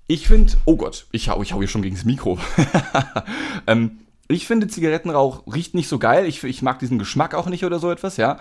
ich 0.08 0.28
finde, 0.28 0.54
oh 0.65 0.76
Gott, 0.76 1.08
ich 1.12 1.30
hau, 1.30 1.41
ich 1.41 1.54
hau 1.54 1.60
hier 1.60 1.68
schon 1.68 1.82
gegen 1.82 1.96
das 1.96 2.06
Mikro. 2.06 2.38
ähm, 3.68 4.00
ich 4.28 4.48
finde, 4.48 4.68
Zigarettenrauch 4.68 5.44
riecht 5.52 5.74
nicht 5.74 5.88
so 5.88 6.00
geil. 6.00 6.26
Ich, 6.26 6.44
ich 6.44 6.62
mag 6.62 6.80
diesen 6.80 7.00
Geschmack 7.00 7.34
auch 7.34 7.48
nicht 7.48 7.65
oder 7.65 7.80
so 7.80 7.91
etwas, 7.91 8.18
ja. 8.18 8.39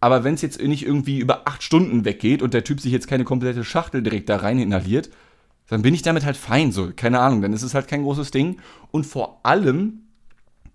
Aber 0.00 0.24
wenn 0.24 0.34
es 0.34 0.42
jetzt 0.42 0.60
nicht 0.60 0.84
irgendwie 0.84 1.18
über 1.18 1.46
acht 1.46 1.62
Stunden 1.62 2.04
weggeht 2.04 2.42
und 2.42 2.54
der 2.54 2.64
Typ 2.64 2.80
sich 2.80 2.92
jetzt 2.92 3.06
keine 3.06 3.24
komplette 3.24 3.64
Schachtel 3.64 4.02
direkt 4.02 4.28
da 4.28 4.36
rein 4.36 4.58
inhaliert, 4.58 5.10
dann 5.68 5.82
bin 5.82 5.94
ich 5.94 6.02
damit 6.02 6.24
halt 6.24 6.36
fein, 6.36 6.72
so, 6.72 6.90
keine 6.94 7.20
Ahnung, 7.20 7.42
dann 7.42 7.52
ist 7.52 7.62
es 7.62 7.74
halt 7.74 7.86
kein 7.86 8.02
großes 8.02 8.30
Ding. 8.30 8.60
Und 8.90 9.04
vor 9.04 9.40
allem 9.42 10.04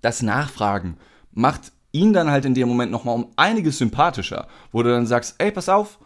das 0.01 0.21
Nachfragen 0.21 0.97
macht 1.33 1.71
ihn 1.91 2.13
dann 2.13 2.29
halt 2.29 2.45
in 2.45 2.53
dem 2.53 2.67
Moment 2.67 2.91
nochmal 2.91 3.15
um 3.15 3.31
einiges 3.35 3.77
sympathischer, 3.77 4.47
wo 4.71 4.83
du 4.83 4.89
dann 4.89 5.07
sagst, 5.07 5.35
ey, 5.39 5.51
pass 5.51 5.69
auf, 5.69 5.99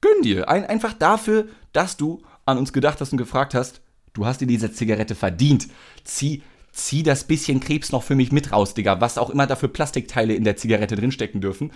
gönn 0.00 0.22
dir. 0.22 0.48
Ein, 0.48 0.64
einfach 0.64 0.94
dafür, 0.94 1.46
dass 1.72 1.96
du 1.96 2.22
an 2.46 2.58
uns 2.58 2.72
gedacht 2.72 3.00
hast 3.00 3.12
und 3.12 3.18
gefragt 3.18 3.54
hast, 3.54 3.80
du 4.12 4.26
hast 4.26 4.40
dir 4.40 4.46
diese 4.46 4.72
Zigarette 4.72 5.14
verdient. 5.14 5.68
Zieh, 6.04 6.42
zieh 6.72 7.02
das 7.02 7.24
bisschen 7.24 7.60
Krebs 7.60 7.92
noch 7.92 8.02
für 8.02 8.14
mich 8.14 8.32
mit 8.32 8.52
raus, 8.52 8.74
Digga. 8.74 9.00
Was 9.00 9.18
auch 9.18 9.30
immer 9.30 9.46
da 9.46 9.56
für 9.56 9.68
Plastikteile 9.68 10.34
in 10.34 10.44
der 10.44 10.56
Zigarette 10.56 10.96
drinstecken 10.96 11.40
dürfen. 11.40 11.72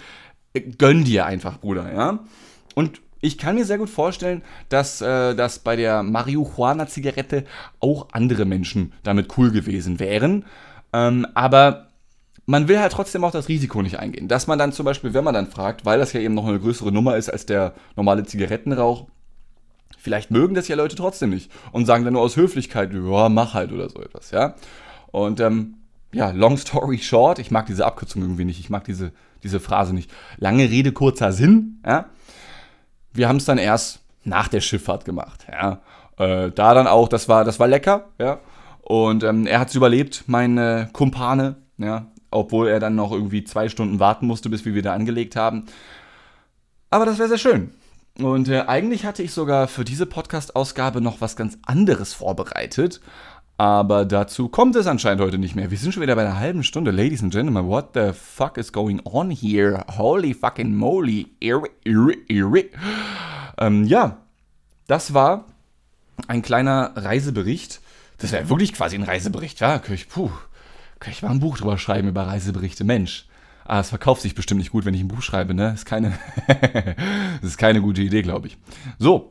Äh, 0.53 0.61
gönn 0.61 1.05
dir 1.05 1.27
einfach, 1.27 1.59
Bruder, 1.59 1.93
ja. 1.93 2.21
Und 2.75 3.01
ich 3.21 3.39
kann 3.39 3.57
mir 3.57 3.65
sehr 3.65 3.79
gut 3.79 3.91
vorstellen, 3.91 4.43
dass, 4.69 5.01
äh, 5.01 5.35
dass 5.35 5.59
bei 5.59 5.77
der 5.77 6.03
Marihuana-Zigarette 6.03 7.45
auch 7.81 8.09
andere 8.13 8.45
Menschen 8.45 8.93
damit 9.03 9.37
cool 9.37 9.51
gewesen 9.51 9.99
wären. 9.99 10.45
Ähm, 10.93 11.27
aber 11.35 11.89
man 12.47 12.69
will 12.69 12.79
halt 12.79 12.93
trotzdem 12.93 13.25
auch 13.25 13.33
das 13.33 13.49
Risiko 13.49 13.83
nicht 13.83 13.99
eingehen. 13.99 14.29
Dass 14.29 14.47
man 14.47 14.59
dann 14.59 14.73
zum 14.73 14.87
Beispiel, 14.87 15.15
wenn 15.15 15.25
man 15.25 15.35
dann 15.35 15.49
fragt, 15.49 15.85
weil 15.85 15.99
das 15.99 16.13
ja 16.13 16.21
eben 16.21 16.35
noch 16.35 16.47
eine 16.47 16.61
größere 16.61 16.93
Nummer 16.93 17.17
ist 17.17 17.29
als 17.29 17.45
der 17.45 17.75
normale 17.97 18.25
Zigarettenrauch, 18.25 19.07
vielleicht 20.09 20.31
mögen 20.31 20.55
das 20.55 20.69
ja 20.69 20.75
Leute 20.75 20.97
trotzdem 20.97 21.29
nicht 21.29 21.53
und 21.71 21.85
sagen 21.85 22.03
dann 22.03 22.15
nur 22.15 22.23
aus 22.23 22.35
Höflichkeit, 22.35 22.95
ja, 22.95 23.29
mach 23.29 23.53
halt 23.53 23.73
oder 23.73 23.91
so 23.91 24.01
etwas, 24.01 24.31
ja. 24.31 24.55
Und 25.11 25.39
ähm, 25.39 25.75
ja, 26.13 26.31
long 26.31 26.57
story 26.57 26.97
short, 26.97 27.39
ich 27.39 27.51
mag 27.51 27.67
diese 27.67 27.85
Abkürzung 27.85 28.23
irgendwie 28.23 28.47
nicht, 28.47 28.59
ich 28.59 28.71
mag 28.71 28.85
diese, 28.85 29.13
diese 29.43 29.61
Phrase 29.61 29.95
nicht. 29.95 30.11
Lange 30.39 30.71
Rede, 30.71 30.93
kurzer 30.93 31.33
Sinn, 31.33 31.83
ja. 31.87 32.07
Wir 33.13 33.29
haben 33.29 33.37
es 33.37 33.45
dann 33.45 33.59
erst 33.59 34.01
nach 34.25 34.49
der 34.49 34.63
Schifffahrt 34.63 35.05
gemacht, 35.05 35.47
ja. 35.53 35.83
Äh, 36.17 36.53
da 36.53 36.73
dann 36.73 36.87
auch, 36.87 37.11
das 37.11 37.29
war, 37.29 37.45
das 37.45 37.61
war 37.61 37.69
lecker, 37.69 38.09
ja. 38.19 38.41
Und 38.81 39.25
ähm, 39.25 39.47
er 39.47 39.61
hat 39.61 39.69
es 39.69 39.75
überlebt, 39.75 40.25
meine 40.27 40.89
Kumpane, 40.95 41.57
ja, 41.77 42.07
obwohl 42.31 42.69
er 42.69 42.81
dann 42.81 42.95
noch 42.95 43.13
irgendwie 43.13 43.45
zwei 43.45 43.69
Stunden 43.69 44.01
warten 44.01 44.27
musste, 44.27 44.49
bis 44.49 44.65
wir 44.65 44.75
wieder 44.75 44.95
angelegt 44.95 45.37
haben. 45.37 45.67
Aber 46.89 47.05
das 47.05 47.19
wäre 47.19 47.29
sehr 47.29 47.37
schön. 47.37 47.73
Und 48.19 48.49
äh, 48.49 48.63
eigentlich 48.63 49.05
hatte 49.05 49.23
ich 49.23 49.33
sogar 49.33 49.69
für 49.69 49.85
diese 49.85 50.07
Podcast-Ausgabe 50.07 51.01
noch 51.01 51.21
was 51.21 51.37
ganz 51.37 51.59
anderes 51.65 52.15
vorbereitet. 52.15 53.01
Aber 53.57 54.05
dazu 54.05 54.49
kommt 54.49 54.77
es 54.77 54.87
anscheinend 54.87 55.23
heute 55.23 55.39
nicht 55.39 55.57
mehr. 55.57 55.71
Wir 55.71 55.79
sind 55.79 55.93
schon 55.93 56.03
wieder 56.03 56.15
bei 56.15 56.25
einer 56.25 56.39
halben 56.39 56.63
Stunde. 56.63 56.91
Ladies 56.91 57.23
and 57.23 57.33
Gentlemen, 57.33 57.67
what 57.67 57.91
the 57.95 58.13
fuck 58.13 58.57
is 58.57 58.73
going 58.73 59.01
on 59.05 59.31
here? 59.31 59.85
Holy 59.97 60.35
fucking 60.35 60.75
moly. 60.75 61.27
Irri, 61.41 61.71
irri, 61.85 62.19
irri. 62.29 62.71
Ähm, 63.59 63.85
ja, 63.85 64.19
das 64.87 65.15
war 65.15 65.47
ein 66.29 66.43
kleiner 66.43 66.93
Reisebericht 66.95 67.81
das 68.19 68.33
wäre 68.33 68.49
wirklich 68.49 68.73
quasi 68.75 68.97
ein 68.97 69.05
Reisebericht, 69.05 69.61
ja. 69.61 69.79
Könnte 69.79 69.95
ich, 69.95 70.09
puh, 70.09 70.31
könnte 70.99 71.17
ich 71.17 71.23
mal 71.23 71.31
ein 71.31 71.41
Buch 71.41 71.57
drüber 71.57 71.79
schreiben 71.79 72.09
über 72.09 72.27
Reiseberichte. 72.27 72.85
Mensch. 72.85 73.27
Ah, 73.71 73.81
es 73.81 73.91
verkauft 73.91 74.23
sich 74.23 74.35
bestimmt 74.35 74.61
nicht 74.61 74.73
gut, 74.73 74.87
wenn 74.87 74.95
ich 74.95 75.03
ein 75.03 75.09
Buch 75.09 75.21
schreibe, 75.21 75.53
ne? 75.53 75.73
Ist 75.75 75.85
keine, 75.85 76.19
das 76.47 76.97
ist 77.51 77.59
keine 77.59 77.83
gute 77.83 78.01
Idee, 78.01 78.23
glaube 78.23 78.47
ich. 78.47 78.57
So, 78.99 79.31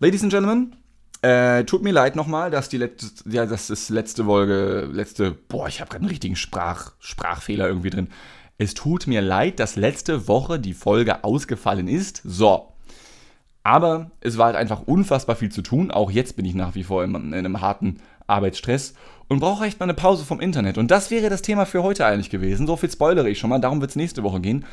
Ladies 0.00 0.24
and 0.24 0.32
Gentlemen, 0.32 0.74
äh, 1.22 1.62
tut 1.62 1.84
mir 1.84 1.92
leid 1.92 2.16
nochmal, 2.16 2.50
dass 2.50 2.68
die 2.68 2.78
letzte, 2.78 3.30
ja, 3.30 3.46
das 3.46 3.70
ist 3.70 3.90
letzte 3.90 4.24
Folge, 4.24 4.88
letzte, 4.92 5.30
boah, 5.30 5.68
ich 5.68 5.80
habe 5.80 5.88
gerade 5.88 6.02
einen 6.02 6.10
richtigen 6.10 6.34
Sprach, 6.34 6.94
Sprachfehler 6.98 7.68
irgendwie 7.68 7.90
drin. 7.90 8.08
Es 8.58 8.74
tut 8.74 9.06
mir 9.06 9.22
leid, 9.22 9.60
dass 9.60 9.76
letzte 9.76 10.26
Woche 10.26 10.58
die 10.58 10.74
Folge 10.74 11.22
ausgefallen 11.22 11.86
ist. 11.86 12.22
So, 12.24 12.72
aber 13.62 14.10
es 14.20 14.36
war 14.36 14.46
halt 14.46 14.56
einfach 14.56 14.82
unfassbar 14.82 15.36
viel 15.36 15.52
zu 15.52 15.62
tun. 15.62 15.92
Auch 15.92 16.10
jetzt 16.10 16.34
bin 16.34 16.44
ich 16.44 16.54
nach 16.54 16.74
wie 16.74 16.82
vor 16.82 17.04
in, 17.04 17.14
in 17.14 17.32
einem 17.32 17.60
harten 17.60 17.98
Arbeitsstress 18.26 18.94
und 19.28 19.40
brauche 19.40 19.64
echt 19.64 19.80
mal 19.80 19.84
eine 19.84 19.94
Pause 19.94 20.24
vom 20.24 20.40
Internet. 20.40 20.78
Und 20.78 20.90
das 20.90 21.10
wäre 21.10 21.30
das 21.30 21.42
Thema 21.42 21.66
für 21.66 21.82
heute 21.82 22.06
eigentlich 22.06 22.30
gewesen. 22.30 22.66
So 22.66 22.76
viel 22.76 22.90
spoilere 22.90 23.28
ich 23.28 23.38
schon 23.38 23.50
mal, 23.50 23.58
darum 23.58 23.80
wird 23.80 23.90
es 23.90 23.96
nächste 23.96 24.22
Woche 24.22 24.40
gehen. 24.40 24.64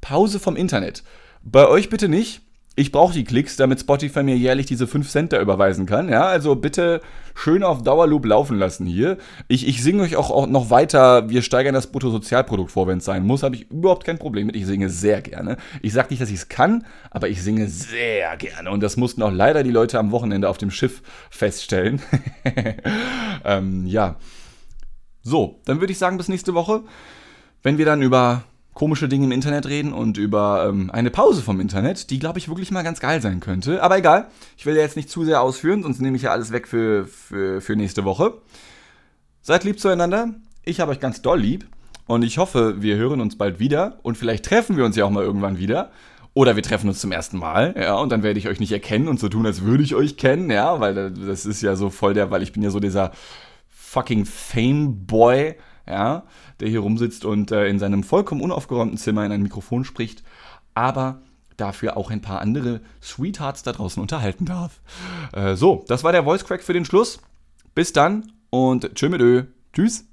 Pause 0.00 0.38
vom 0.38 0.56
Internet. 0.56 1.02
Bei 1.42 1.68
euch 1.68 1.88
bitte 1.88 2.08
nicht. 2.08 2.42
Ich 2.78 2.92
brauche 2.92 3.14
die 3.14 3.24
Klicks, 3.24 3.56
damit 3.56 3.80
Spotify 3.80 4.22
mir 4.22 4.36
jährlich 4.36 4.66
diese 4.66 4.86
5 4.86 5.08
Cent 5.08 5.32
da 5.32 5.40
überweisen 5.40 5.86
kann. 5.86 6.10
Ja, 6.10 6.26
also 6.26 6.54
bitte 6.56 7.00
schön 7.34 7.62
auf 7.62 7.82
Dauerloop 7.82 8.26
laufen 8.26 8.58
lassen 8.58 8.84
hier. 8.84 9.16
Ich, 9.48 9.66
ich 9.66 9.82
singe 9.82 10.02
euch 10.02 10.14
auch, 10.14 10.30
auch 10.30 10.46
noch 10.46 10.68
weiter, 10.68 11.30
wir 11.30 11.40
steigern 11.40 11.72
das 11.72 11.86
Bruttosozialprodukt 11.86 12.70
vor, 12.70 12.86
wenn 12.86 12.98
es 12.98 13.06
sein 13.06 13.24
muss. 13.24 13.42
Habe 13.42 13.56
ich 13.56 13.70
überhaupt 13.70 14.04
kein 14.04 14.18
Problem 14.18 14.48
mit. 14.48 14.56
Ich 14.56 14.66
singe 14.66 14.90
sehr 14.90 15.22
gerne. 15.22 15.56
Ich 15.80 15.94
sage 15.94 16.08
nicht, 16.10 16.20
dass 16.20 16.28
ich 16.28 16.36
es 16.36 16.48
kann, 16.50 16.84
aber 17.10 17.30
ich 17.30 17.42
singe 17.42 17.66
sehr 17.66 18.36
gerne. 18.36 18.70
Und 18.70 18.82
das 18.82 18.98
mussten 18.98 19.22
auch 19.22 19.32
leider 19.32 19.62
die 19.62 19.70
Leute 19.70 19.98
am 19.98 20.10
Wochenende 20.10 20.46
auf 20.50 20.58
dem 20.58 20.70
Schiff 20.70 21.02
feststellen. 21.30 22.02
ähm, 23.46 23.86
ja. 23.86 24.16
So, 25.22 25.62
dann 25.64 25.80
würde 25.80 25.92
ich 25.92 25.98
sagen, 25.98 26.18
bis 26.18 26.28
nächste 26.28 26.52
Woche. 26.52 26.82
Wenn 27.62 27.78
wir 27.78 27.86
dann 27.86 28.02
über 28.02 28.44
komische 28.76 29.08
Dinge 29.08 29.24
im 29.24 29.32
Internet 29.32 29.66
reden 29.66 29.94
und 29.94 30.18
über 30.18 30.66
ähm, 30.68 30.90
eine 30.90 31.10
Pause 31.10 31.40
vom 31.40 31.60
Internet, 31.60 32.10
die, 32.10 32.18
glaube 32.18 32.38
ich, 32.38 32.48
wirklich 32.48 32.70
mal 32.70 32.82
ganz 32.82 33.00
geil 33.00 33.22
sein 33.22 33.40
könnte. 33.40 33.82
Aber 33.82 33.96
egal, 33.96 34.28
ich 34.58 34.66
will 34.66 34.76
ja 34.76 34.82
jetzt 34.82 34.96
nicht 34.96 35.08
zu 35.08 35.24
sehr 35.24 35.40
ausführen, 35.40 35.82
sonst 35.82 36.02
nehme 36.02 36.16
ich 36.16 36.22
ja 36.22 36.30
alles 36.30 36.52
weg 36.52 36.68
für, 36.68 37.06
für, 37.06 37.62
für 37.62 37.74
nächste 37.74 38.04
Woche. 38.04 38.34
Seid 39.40 39.64
lieb 39.64 39.80
zueinander. 39.80 40.34
Ich 40.62 40.78
habe 40.80 40.92
euch 40.92 41.00
ganz 41.00 41.22
doll 41.22 41.40
lieb. 41.40 41.66
Und 42.06 42.22
ich 42.22 42.36
hoffe, 42.36 42.82
wir 42.82 42.96
hören 42.96 43.22
uns 43.22 43.38
bald 43.38 43.58
wieder. 43.58 43.98
Und 44.02 44.18
vielleicht 44.18 44.44
treffen 44.44 44.76
wir 44.76 44.84
uns 44.84 44.94
ja 44.94 45.06
auch 45.06 45.10
mal 45.10 45.24
irgendwann 45.24 45.56
wieder. 45.56 45.90
Oder 46.34 46.54
wir 46.54 46.62
treffen 46.62 46.88
uns 46.88 47.00
zum 47.00 47.12
ersten 47.12 47.38
Mal, 47.38 47.74
ja, 47.80 47.94
und 47.94 48.12
dann 48.12 48.22
werde 48.22 48.38
ich 48.38 48.46
euch 48.46 48.60
nicht 48.60 48.72
erkennen 48.72 49.08
und 49.08 49.18
so 49.18 49.30
tun, 49.30 49.46
als 49.46 49.62
würde 49.62 49.82
ich 49.82 49.94
euch 49.94 50.18
kennen, 50.18 50.50
ja, 50.50 50.80
weil 50.80 51.10
das 51.12 51.46
ist 51.46 51.62
ja 51.62 51.76
so 51.76 51.88
voll 51.88 52.12
der, 52.12 52.30
weil 52.30 52.42
ich 52.42 52.52
bin 52.52 52.62
ja 52.62 52.68
so 52.68 52.78
dieser 52.78 53.12
fucking 53.70 54.26
Fame-Boy, 54.26 55.54
ja, 55.86 56.24
der 56.60 56.68
hier 56.68 56.80
rumsitzt 56.80 57.24
und 57.24 57.50
äh, 57.50 57.68
in 57.68 57.78
seinem 57.78 58.02
vollkommen 58.02 58.40
unaufgeräumten 58.40 58.98
Zimmer 58.98 59.24
in 59.24 59.32
ein 59.32 59.42
Mikrofon 59.42 59.84
spricht, 59.84 60.22
aber 60.74 61.20
dafür 61.56 61.96
auch 61.96 62.10
ein 62.10 62.20
paar 62.20 62.40
andere 62.40 62.80
Sweethearts 63.02 63.62
da 63.62 63.72
draußen 63.72 64.00
unterhalten 64.00 64.44
darf. 64.44 64.80
Äh, 65.32 65.54
so, 65.54 65.84
das 65.88 66.04
war 66.04 66.12
der 66.12 66.24
Voice 66.24 66.44
Crack 66.44 66.62
für 66.62 66.72
den 66.72 66.84
Schluss. 66.84 67.18
Bis 67.74 67.92
dann 67.92 68.32
und 68.50 68.94
tschö 68.94 69.08
mit 69.08 69.20
Ö. 69.20 69.44
Tschüss. 69.72 70.06